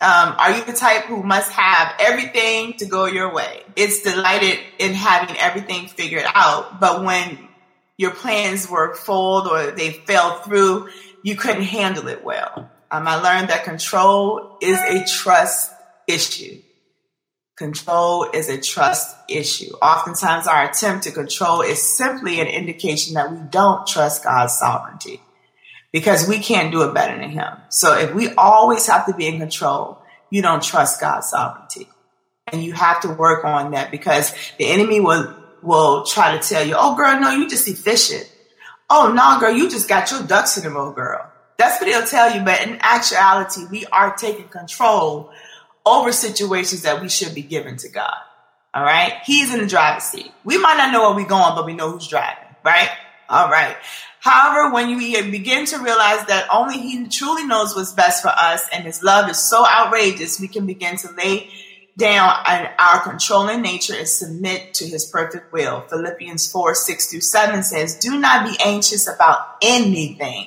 Um, 0.01 0.37
are 0.39 0.57
you 0.57 0.65
the 0.65 0.75
type 0.75 1.07
who 1.07 1.25
must 1.25 1.51
have 1.51 1.93
everything 1.99 2.75
to 2.75 2.87
go 2.87 3.07
your 3.07 3.35
way? 3.35 3.65
It's 3.75 4.03
delighted 4.03 4.61
in 4.79 4.95
having 4.95 5.37
everything 5.37 5.89
figured 5.89 6.25
out, 6.35 6.79
but 6.79 7.03
when 7.03 7.49
your 7.97 8.13
plans 8.13 8.71
were 8.71 8.95
foiled 8.95 9.49
or 9.49 9.73
they 9.73 9.91
fell 9.91 10.39
through, 10.39 10.91
you 11.25 11.35
couldn't 11.35 11.65
handle 11.65 12.07
it 12.07 12.23
well. 12.23 12.71
Um, 12.93 13.09
I 13.09 13.17
learned 13.17 13.49
that 13.49 13.65
control 13.65 14.57
is 14.63 14.79
a 14.79 15.05
trust 15.05 15.73
issue. 16.07 16.63
Control 17.57 18.31
is 18.33 18.49
a 18.49 18.61
trust 18.61 19.17
issue. 19.29 19.73
Oftentimes, 19.83 20.47
our 20.47 20.71
attempt 20.71 21.05
to 21.05 21.11
control 21.11 21.61
is 21.61 21.83
simply 21.83 22.41
an 22.41 22.47
indication 22.47 23.15
that 23.15 23.33
we 23.33 23.39
don't 23.51 23.85
trust 23.85 24.23
God's 24.23 24.57
sovereignty 24.57 25.21
because 25.93 26.29
we 26.29 26.39
can't 26.39 26.73
do 26.73 26.83
it 26.83 26.95
better 26.95 27.17
than 27.19 27.31
him. 27.31 27.53
So 27.69 27.97
if 27.99 28.15
we 28.15 28.35
always 28.35 28.87
have 28.87 29.07
to 29.07 29.15
be 29.15 29.27
in 29.27 29.39
control, 29.39 29.99
you 30.31 30.43
don't 30.43 30.63
trust 30.63 31.01
God's 31.01 31.29
sovereignty. 31.29 31.89
And 32.53 32.63
you 32.63 32.73
have 32.73 33.01
to 33.01 33.09
work 33.09 33.45
on 33.45 33.73
that 33.73 33.91
because 33.91 34.35
the 34.59 34.67
enemy 34.67 35.01
will, 35.01 35.35
will 35.63 36.05
try 36.05 36.37
to 36.37 36.47
tell 36.47 36.67
you, 36.67 36.75
oh 36.77 36.97
girl, 36.97 37.19
no, 37.21 37.31
you 37.31 37.49
just 37.49 37.69
efficient. 37.69 38.31
Oh 38.91 39.13
no, 39.13 39.39
girl, 39.39 39.55
you 39.55 39.69
just 39.69 39.89
got 39.89 40.11
your 40.11 40.23
ducks 40.23 40.57
in 40.57 40.67
a 40.67 40.71
row, 40.71 40.93
girl. 40.93 41.31
That's 41.59 41.81
what 41.81 41.91
he'll 41.91 42.07
tell 42.07 42.35
you. 42.35 42.43
But 42.43 42.67
in 42.67 42.79
actuality, 42.81 43.67
we 43.71 43.85
are 43.87 44.15
taking 44.17 44.49
control 44.49 45.31
over 45.85 46.13
situations 46.13 46.83
that 46.83 47.03
we 47.03 47.09
should 47.09 47.35
be 47.35 47.43
given 47.43 47.77
to 47.79 47.89
God. 47.89 48.17
All 48.73 48.83
right. 48.83 49.15
He's 49.25 49.53
in 49.53 49.61
the 49.61 49.67
driver's 49.67 50.05
seat. 50.05 50.31
We 50.45 50.59
might 50.59 50.77
not 50.77 50.93
know 50.93 51.09
where 51.09 51.17
we're 51.17 51.29
going, 51.29 51.55
but 51.55 51.67
we 51.67 51.75
know 51.75 51.91
who's 51.91 52.07
driving, 52.07 52.45
right? 52.65 52.91
All 53.29 53.51
right. 53.51 53.77
However, 54.21 54.73
when 54.73 54.89
you 54.89 54.99
begin 55.31 55.65
to 55.67 55.79
realize 55.79 56.27
that 56.27 56.49
only 56.53 56.79
He 56.79 57.07
truly 57.09 57.47
knows 57.47 57.77
what's 57.77 57.93
best 57.93 58.23
for 58.23 58.29
us 58.29 58.67
and 58.73 58.85
His 58.85 59.03
love 59.03 59.31
is 59.31 59.39
so 59.39 59.67
outrageous, 59.67 60.41
we 60.41 60.49
can 60.49 60.67
begin 60.67 60.97
to 60.99 61.13
lay 61.13 61.51
down 61.99 62.33
our 62.79 63.01
controlling 63.03 63.61
nature 63.61 63.95
and 63.99 64.07
submit 64.07 64.73
to 64.73 64.87
his 64.87 65.05
perfect 65.05 65.53
will. 65.53 65.81
Philippians 65.91 66.51
4 66.51 66.75
6 66.75 67.11
through 67.11 67.21
7 67.21 67.63
says, 67.65 67.99
Do 67.99 68.19
not 68.19 68.49
be 68.49 68.57
anxious 68.65 69.09
about 69.09 69.57
anything. 69.61 70.47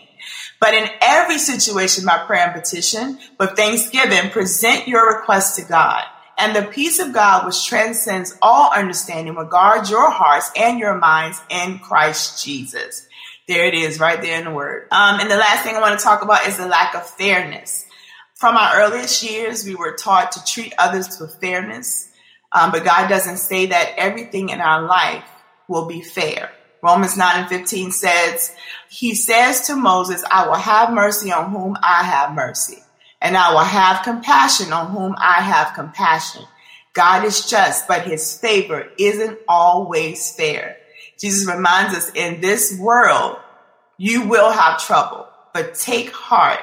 But 0.62 0.74
in 0.74 0.88
every 1.02 1.38
situation, 1.38 2.06
by 2.06 2.20
prayer 2.26 2.46
and 2.46 2.54
petition, 2.54 3.20
with 3.38 3.56
thanksgiving, 3.56 4.30
present 4.32 4.88
your 4.88 5.18
requests 5.18 5.58
to 5.58 5.68
God. 5.68 6.04
And 6.42 6.56
the 6.56 6.64
peace 6.64 6.98
of 6.98 7.14
God, 7.14 7.46
which 7.46 7.68
transcends 7.68 8.36
all 8.42 8.74
understanding, 8.74 9.36
will 9.36 9.46
guard 9.46 9.88
your 9.90 10.10
hearts 10.10 10.50
and 10.56 10.80
your 10.80 10.98
minds 10.98 11.40
in 11.52 11.78
Christ 11.78 12.44
Jesus. 12.44 13.08
There 13.48 13.68
it 13.68 13.76
is, 13.76 14.00
right 14.00 14.20
there 14.20 14.40
in 14.40 14.46
the 14.46 14.52
word. 14.52 14.88
Um, 14.92 15.20
and 15.20 15.30
the 15.30 15.38
last 15.38 15.64
thing 15.64 15.76
I 15.76 15.82
want 15.82 16.00
to 16.00 16.04
talk 16.04 16.24
about 16.24 16.48
is 16.48 16.58
the 16.58 16.66
lack 16.66 16.96
of 16.96 17.08
fairness. 17.08 17.86
From 18.34 18.58
our 18.58 18.82
earliest 18.82 19.22
years, 19.22 19.64
we 19.64 19.76
were 19.76 19.92
taught 19.92 20.32
to 20.32 20.44
treat 20.44 20.74
others 20.80 21.20
with 21.20 21.40
fairness, 21.40 22.10
um, 22.52 22.72
but 22.72 22.84
God 22.84 23.08
doesn't 23.08 23.38
say 23.38 23.68
that 23.68 23.94
everything 23.96 24.50
in 24.50 24.62
our 24.62 24.82
life 24.82 25.24
will 25.68 25.86
be 25.86 26.02
fair. 26.02 26.50
Romans 26.82 27.16
9 27.16 27.42
and 27.42 27.50
15 27.50 27.92
says, 27.92 28.56
He 28.90 29.14
says 29.14 29.68
to 29.68 29.76
Moses, 29.76 30.24
I 30.32 30.48
will 30.48 30.56
have 30.56 30.92
mercy 30.92 31.32
on 31.32 31.52
whom 31.52 31.78
I 31.84 32.04
have 32.04 32.34
mercy, 32.34 32.82
and 33.22 33.38
I 33.38 33.52
will 33.54 33.60
have 33.60 34.04
compassion 34.04 34.74
on 34.74 34.92
whom 34.92 35.16
I 35.18 35.42
have 35.42 35.76
compassion. 35.76 36.44
God 36.94 37.24
is 37.24 37.50
just, 37.50 37.88
but 37.88 38.06
his 38.06 38.38
favor 38.38 38.90
isn't 38.98 39.40
always 39.48 40.36
fair. 40.36 40.78
Jesus 41.20 41.48
reminds 41.48 41.96
us 41.96 42.12
in 42.16 42.42
this 42.42 42.78
world, 42.78 43.38
you 43.98 44.28
will 44.28 44.52
have 44.52 44.82
trouble, 44.82 45.28
but 45.54 45.76
take 45.76 46.12
heart. 46.12 46.60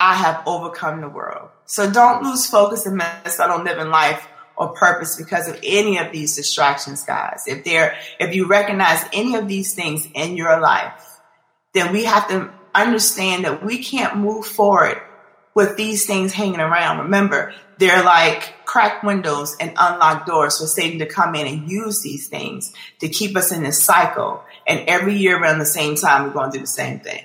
I 0.00 0.14
have 0.14 0.42
overcome 0.46 1.00
the 1.00 1.08
world. 1.08 1.50
So 1.66 1.90
don't 1.90 2.22
lose 2.22 2.46
focus 2.46 2.86
and 2.86 2.96
miss 2.96 3.38
out 3.38 3.50
on 3.50 3.64
living 3.64 3.88
life 3.88 4.26
or 4.56 4.68
purpose 4.68 5.16
because 5.16 5.48
of 5.48 5.60
any 5.62 5.98
of 5.98 6.12
these 6.12 6.34
distractions, 6.34 7.02
guys. 7.04 7.44
If 7.46 7.64
there, 7.64 7.96
if 8.18 8.34
you 8.34 8.46
recognize 8.46 9.04
any 9.12 9.34
of 9.34 9.46
these 9.46 9.74
things 9.74 10.08
in 10.14 10.36
your 10.36 10.60
life, 10.60 11.20
then 11.74 11.92
we 11.92 12.04
have 12.04 12.28
to 12.28 12.50
understand 12.74 13.44
that 13.44 13.64
we 13.64 13.82
can't 13.82 14.16
move 14.16 14.46
forward 14.46 15.00
with 15.54 15.76
these 15.76 16.06
things 16.06 16.32
hanging 16.32 16.60
around. 16.60 16.98
Remember, 16.98 17.52
they're 17.78 18.02
like 18.02 18.54
cracked 18.64 19.04
windows 19.04 19.56
and 19.60 19.70
unlocked 19.70 20.26
doors 20.26 20.58
for 20.58 20.66
Satan 20.66 20.98
to 20.98 21.06
come 21.06 21.34
in 21.34 21.46
and 21.46 21.70
use 21.70 22.02
these 22.02 22.28
things 22.28 22.72
to 23.00 23.08
keep 23.08 23.36
us 23.36 23.52
in 23.52 23.62
this 23.62 23.82
cycle. 23.82 24.42
And 24.66 24.88
every 24.88 25.14
year 25.16 25.40
around 25.40 25.58
the 25.58 25.66
same 25.66 25.94
time, 25.94 26.24
we're 26.24 26.32
going 26.32 26.50
to 26.52 26.58
do 26.58 26.62
the 26.62 26.68
same 26.68 27.00
thing 27.00 27.22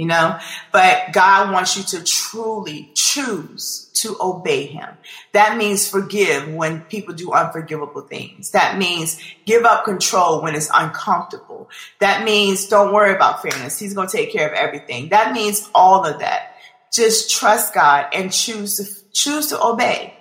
you 0.00 0.06
know? 0.06 0.38
But 0.72 1.12
God 1.12 1.52
wants 1.52 1.76
you 1.76 1.82
to 1.98 2.02
truly 2.02 2.90
choose 2.94 3.90
to 3.96 4.16
obey 4.18 4.64
Him. 4.64 4.88
That 5.32 5.58
means 5.58 5.86
forgive 5.86 6.48
when 6.54 6.80
people 6.82 7.14
do 7.14 7.32
unforgivable 7.32 8.00
things. 8.00 8.52
That 8.52 8.78
means 8.78 9.20
give 9.44 9.64
up 9.64 9.84
control 9.84 10.42
when 10.42 10.54
it's 10.54 10.70
uncomfortable. 10.72 11.68
That 11.98 12.24
means 12.24 12.66
don't 12.66 12.94
worry 12.94 13.14
about 13.14 13.42
fairness. 13.42 13.78
He's 13.78 13.92
going 13.92 14.08
to 14.08 14.16
take 14.16 14.32
care 14.32 14.48
of 14.48 14.54
everything. 14.54 15.10
That 15.10 15.34
means 15.34 15.68
all 15.74 16.06
of 16.06 16.20
that. 16.20 16.49
Just 16.92 17.30
trust 17.30 17.74
God 17.74 18.06
and 18.12 18.32
choose 18.32 18.76
to 18.76 18.84
choose 19.12 19.48
to 19.48 19.62
obey. 19.62 20.14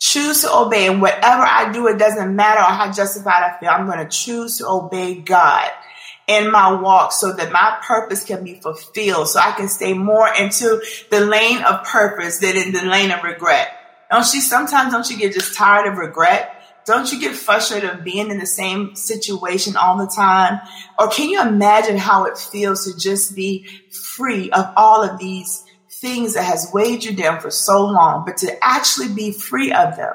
Choose 0.00 0.42
to 0.42 0.54
obey. 0.54 0.86
And 0.86 1.02
whatever 1.02 1.42
I 1.42 1.72
do, 1.72 1.86
it 1.88 1.98
doesn't 1.98 2.34
matter 2.34 2.60
how 2.60 2.90
justified 2.92 3.42
I 3.42 3.58
feel. 3.58 3.70
I'm 3.70 3.86
going 3.86 3.98
to 3.98 4.08
choose 4.08 4.58
to 4.58 4.68
obey 4.68 5.16
God 5.16 5.70
in 6.28 6.50
my 6.52 6.72
walk 6.72 7.10
so 7.12 7.32
that 7.32 7.50
my 7.50 7.78
purpose 7.82 8.22
can 8.22 8.44
be 8.44 8.54
fulfilled, 8.60 9.28
so 9.28 9.40
I 9.40 9.52
can 9.52 9.68
stay 9.68 9.94
more 9.94 10.28
into 10.28 10.80
the 11.10 11.20
lane 11.20 11.62
of 11.62 11.84
purpose 11.84 12.38
than 12.38 12.56
in 12.56 12.72
the 12.72 12.82
lane 12.82 13.10
of 13.10 13.24
regret. 13.24 13.68
Don't 14.10 14.32
you 14.32 14.40
sometimes 14.40 14.92
don't 14.92 15.08
you 15.10 15.16
get 15.16 15.32
just 15.32 15.54
tired 15.54 15.90
of 15.90 15.98
regret? 15.98 16.54
Don't 16.84 17.12
you 17.12 17.20
get 17.20 17.34
frustrated 17.34 17.90
of 17.90 18.04
being 18.04 18.30
in 18.30 18.38
the 18.38 18.46
same 18.46 18.94
situation 18.94 19.76
all 19.76 19.98
the 19.98 20.10
time? 20.14 20.60
Or 20.98 21.08
can 21.08 21.28
you 21.28 21.42
imagine 21.42 21.98
how 21.98 22.24
it 22.24 22.38
feels 22.38 22.84
to 22.84 22.98
just 22.98 23.34
be 23.34 23.66
free 23.90 24.50
of 24.50 24.72
all 24.74 25.02
of 25.02 25.18
these 25.18 25.64
things 25.98 26.34
that 26.34 26.44
has 26.44 26.70
weighed 26.72 27.04
you 27.04 27.14
down 27.14 27.40
for 27.40 27.50
so 27.50 27.84
long, 27.84 28.24
but 28.24 28.38
to 28.38 28.64
actually 28.64 29.08
be 29.08 29.32
free 29.32 29.72
of 29.72 29.96
them? 29.96 30.14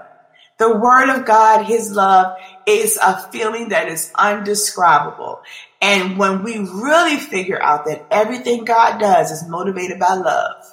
The 0.60 0.78
word 0.78 1.10
of 1.10 1.26
God, 1.26 1.65
his 1.65 1.91
love 1.91 2.38
is 2.65 2.98
a 3.02 3.19
feeling 3.32 3.69
that 3.69 3.88
is 3.88 4.12
undescribable. 4.15 5.41
And 5.82 6.17
when 6.17 6.43
we 6.43 6.60
really 6.60 7.17
figure 7.17 7.62
out 7.62 7.86
that 7.86 8.06
everything 8.12 8.63
God 8.63 9.00
does 9.00 9.32
is 9.32 9.48
motivated 9.48 10.00
by 10.00 10.13
love, 10.13 10.63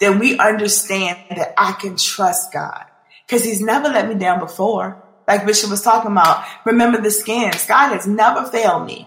then 0.00 0.18
we 0.18 0.38
understand 0.38 1.18
that 1.30 1.54
I 1.56 1.72
can 1.72 1.96
trust 1.96 2.52
God 2.52 2.86
because 3.26 3.44
he's 3.44 3.60
never 3.60 3.88
let 3.88 4.08
me 4.08 4.14
down 4.14 4.40
before. 4.40 5.00
Like 5.28 5.46
Bishop 5.46 5.70
was 5.70 5.82
talking 5.82 6.10
about, 6.10 6.44
remember 6.64 7.00
the 7.00 7.10
skins. 7.10 7.66
God 7.66 7.92
has 7.92 8.06
never 8.06 8.44
failed 8.46 8.86
me. 8.86 9.06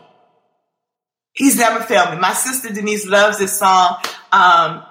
He's 1.33 1.57
never 1.57 1.83
failed 1.83 2.11
me. 2.11 2.19
My 2.19 2.33
sister 2.33 2.71
Denise 2.71 3.07
loves 3.07 3.39
this 3.39 3.57
song. 3.57 3.97
Um, 4.31 4.85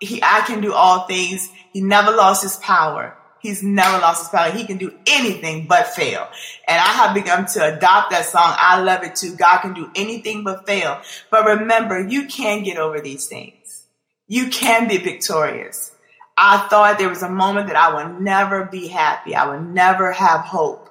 he, 0.00 0.22
I 0.22 0.40
can 0.46 0.60
do 0.60 0.72
all 0.72 1.06
things. 1.06 1.50
He 1.72 1.80
never 1.80 2.10
lost 2.10 2.42
his 2.42 2.56
power. 2.56 3.16
He's 3.40 3.62
never 3.62 3.98
lost 3.98 4.22
his 4.22 4.28
power. 4.28 4.50
He 4.50 4.64
can 4.64 4.78
do 4.78 4.92
anything 5.06 5.66
but 5.66 5.88
fail. 5.88 6.26
And 6.66 6.78
I 6.78 6.92
have 6.92 7.14
begun 7.14 7.46
to 7.46 7.76
adopt 7.76 8.10
that 8.10 8.24
song. 8.24 8.54
I 8.56 8.80
love 8.82 9.04
it 9.04 9.14
too. 9.14 9.36
God 9.36 9.60
can 9.60 9.72
do 9.72 9.90
anything 9.94 10.42
but 10.42 10.66
fail. 10.66 11.00
But 11.30 11.46
remember, 11.46 12.08
you 12.08 12.26
can 12.26 12.64
get 12.64 12.78
over 12.78 13.00
these 13.00 13.26
things. 13.26 13.84
You 14.26 14.48
can 14.48 14.88
be 14.88 14.98
victorious. 14.98 15.92
I 16.36 16.66
thought 16.68 16.98
there 16.98 17.08
was 17.08 17.22
a 17.22 17.30
moment 17.30 17.68
that 17.68 17.76
I 17.76 17.94
would 17.94 18.20
never 18.20 18.64
be 18.64 18.88
happy. 18.88 19.34
I 19.34 19.48
would 19.48 19.66
never 19.66 20.12
have 20.12 20.40
hope. 20.40 20.90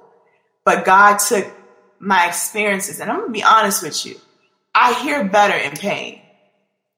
But 0.64 0.86
God 0.86 1.18
took 1.18 1.46
my 2.00 2.28
experiences, 2.28 3.00
and 3.00 3.12
I'm 3.12 3.18
going 3.18 3.30
to 3.30 3.34
be 3.34 3.44
honest 3.44 3.84
with 3.84 4.06
you. 4.06 4.16
I 4.74 4.94
hear 4.94 5.24
better 5.26 5.56
in 5.56 5.74
pain. 5.74 6.22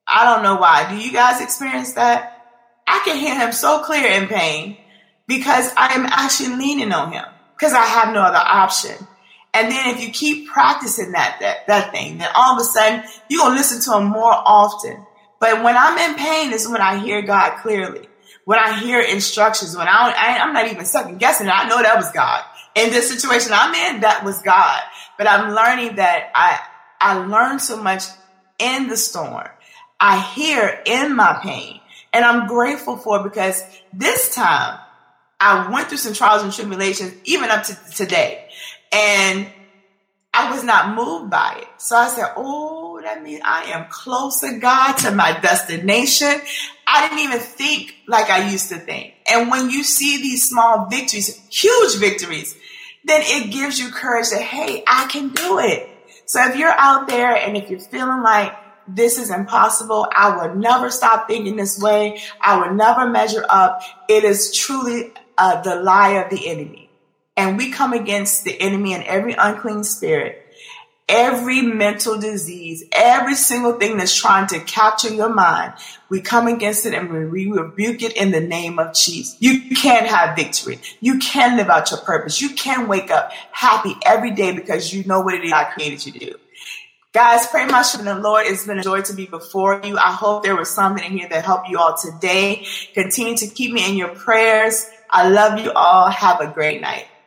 I 0.08 0.24
don't 0.24 0.44
know 0.44 0.56
why. 0.56 0.90
Do 0.90 0.98
you 0.98 1.12
guys 1.12 1.42
experience 1.42 1.94
that? 1.94 2.34
I 2.88 3.02
can 3.04 3.18
hear 3.18 3.38
him 3.38 3.52
so 3.52 3.84
clear 3.84 4.08
in 4.10 4.28
pain 4.28 4.78
because 5.28 5.72
I 5.76 5.94
am 5.94 6.06
actually 6.06 6.56
leaning 6.56 6.94
on 6.94 7.12
him 7.12 7.26
because 7.56 7.74
I 7.74 7.84
have 7.84 8.14
no 8.14 8.22
other 8.22 8.38
option. 8.38 8.96
And 9.54 9.72
then 9.72 9.96
if 9.96 10.02
you 10.02 10.12
keep 10.12 10.48
practicing 10.48 11.12
that, 11.12 11.38
that, 11.42 11.68
that 11.68 11.92
thing, 11.92 12.20
then 12.20 12.30
all 12.36 12.56
of 12.56 12.62
a 12.62 12.64
sudden 12.64 13.04
you're 13.30 13.42
going 13.42 13.54
to 13.54 13.58
listen 13.58 13.82
to 13.82 14.00
him 14.00 14.10
more 14.10 14.34
often. 14.34 15.06
But 15.40 15.64
when 15.64 15.76
I'm 15.76 15.98
in 15.98 16.18
pain 16.18 16.54
is 16.54 16.68
when 16.68 16.82
I 16.82 17.00
hear 17.00 17.22
God 17.22 17.62
clearly. 17.62 18.08
When 18.46 18.60
I 18.60 18.80
hear 18.80 19.02
instructions, 19.02 19.76
when 19.76 19.90
I, 19.90 20.14
I 20.18 20.38
I'm 20.40 20.54
not 20.54 20.72
even 20.72 20.86
second 20.86 21.18
guessing, 21.20 21.50
I 21.50 21.68
know 21.68 21.82
that 21.82 21.98
was 21.98 22.10
God. 22.14 22.44
In 22.76 22.92
this 22.92 23.10
situation 23.10 23.52
I'm 23.54 23.74
in, 23.74 24.02
that 24.02 24.24
was 24.24 24.42
God. 24.42 24.80
But 25.18 25.28
I'm 25.28 25.54
learning 25.54 25.98
that 25.98 26.32
I, 26.34 26.60
I 27.02 27.18
learned 27.26 27.62
so 27.62 27.82
much 27.82 28.04
in 28.60 28.88
the 28.88 28.96
storm. 28.96 29.48
I 30.00 30.22
hear 30.22 30.82
in 30.86 31.16
my 31.16 31.40
pain 31.42 31.80
and 32.14 32.24
I'm 32.24 32.48
grateful 32.48 32.98
for 32.98 33.24
because 33.24 33.64
this 33.94 34.34
time 34.34 34.80
I 35.40 35.72
went 35.72 35.88
through 35.88 36.00
some 36.00 36.14
trials 36.14 36.44
and 36.44 36.52
tribulations, 36.52 37.14
even 37.26 37.50
up 37.50 37.64
to 37.66 37.78
today. 37.96 38.50
And 38.92 39.48
I 40.34 40.52
was 40.52 40.64
not 40.64 40.96
moved 40.96 41.32
by 41.32 41.58
it. 41.62 41.68
So 41.78 41.96
I 41.96 42.08
said, 42.10 42.32
Oh, 42.36 43.00
that 43.02 43.24
means 43.24 43.42
I 43.44 43.72
am 43.72 43.88
closer, 43.90 44.60
God, 44.60 44.94
to 44.98 45.12
my 45.12 45.40
destination. 45.40 46.42
I 46.86 47.08
didn't 47.08 47.24
even 47.24 47.40
think 47.40 47.96
like 48.08 48.30
I 48.30 48.50
used 48.50 48.70
to 48.70 48.78
think. 48.78 49.14
And 49.30 49.50
when 49.50 49.70
you 49.70 49.84
see 49.84 50.18
these 50.18 50.48
small 50.48 50.88
victories, 50.88 51.42
huge 51.50 51.98
victories, 51.98 52.56
then 53.04 53.22
it 53.24 53.52
gives 53.52 53.80
you 53.80 53.90
courage 53.90 54.30
that, 54.30 54.42
hey, 54.42 54.84
I 54.88 55.08
can 55.08 55.30
do 55.30 55.60
it. 55.60 55.90
So 56.26 56.44
if 56.50 56.56
you're 56.56 56.70
out 56.70 57.08
there 57.08 57.36
and 57.36 57.56
if 57.56 57.70
you're 57.70 57.80
feeling 57.80 58.22
like 58.22 58.54
this 58.88 59.18
is 59.18 59.30
impossible, 59.30 60.08
I 60.16 60.38
would 60.38 60.58
never 60.58 60.90
stop 60.90 61.28
thinking 61.28 61.56
this 61.56 61.80
way. 61.80 62.22
I 62.42 62.60
would 62.60 62.76
never 62.76 63.08
measure 63.08 63.46
up. 63.50 63.82
It 64.08 64.24
is 64.24 64.56
truly 64.56 65.12
uh, 65.38 65.62
the 65.62 65.76
lie 65.76 66.22
of 66.22 66.30
the 66.30 66.48
enemy. 66.48 66.90
And 67.36 67.58
we 67.58 67.72
come 67.72 67.94
against 67.94 68.44
the 68.44 68.60
enemy 68.60 68.94
and 68.94 69.04
every 69.04 69.34
unclean 69.34 69.84
spirit, 69.84 70.44
every 71.08 71.62
mental 71.62 72.20
disease, 72.20 72.84
every 72.92 73.36
single 73.36 73.74
thing 73.74 73.98
that's 73.98 74.16
trying 74.16 74.48
to 74.48 74.60
capture 74.60 75.14
your 75.14 75.30
mind. 75.30 75.74
We 76.10 76.22
come 76.22 76.48
against 76.48 76.88
it 76.88 76.96
and 76.96 77.12
we 77.12 77.46
rebuke 77.46 78.02
it 78.02 78.18
in 78.18 78.32
the 78.32 78.40
name 78.40 78.80
of 78.80 78.96
Jesus. 78.96 79.38
You 79.40 79.76
can 79.76 80.06
have 80.06 80.36
victory. 80.36 80.80
You 81.00 81.20
can 81.20 81.58
live 81.58 81.70
out 81.70 81.92
your 81.92 82.00
purpose. 82.00 82.42
You 82.42 82.50
can 82.56 82.88
wake 82.88 83.12
up 83.12 83.32
happy 83.52 83.96
every 84.04 84.32
day 84.32 84.56
because 84.56 84.92
you 84.92 85.04
know 85.04 85.22
what 85.22 85.36
it 85.36 85.44
is 85.44 85.54
I 85.54 85.66
created 85.66 86.06
you 86.06 86.12
to 86.14 86.20
do. 86.20 86.36
Guys, 87.18 87.48
pray 87.48 87.66
much 87.66 87.96
from 87.96 88.06
the 88.06 88.14
Lord. 88.14 88.46
It's 88.46 88.68
been 88.68 88.78
a 88.78 88.84
joy 88.84 89.02
to 89.02 89.14
be 89.16 89.26
before 89.26 89.82
you. 89.84 89.98
I 89.98 90.12
hope 90.12 90.44
there 90.44 90.56
was 90.56 90.70
something 90.70 91.04
in 91.04 91.18
here 91.18 91.28
that 91.28 91.46
helped 91.46 91.68
you 91.68 91.80
all 91.80 91.98
today. 91.98 92.64
Continue 92.94 93.36
to 93.38 93.48
keep 93.48 93.74
me 93.74 93.90
in 93.90 93.98
your 93.98 94.10
prayers. 94.10 94.88
I 95.10 95.28
love 95.28 95.60
you 95.60 95.72
all. 95.72 96.12
Have 96.12 96.42
a 96.42 96.46
great 96.46 96.80
night. 96.80 97.08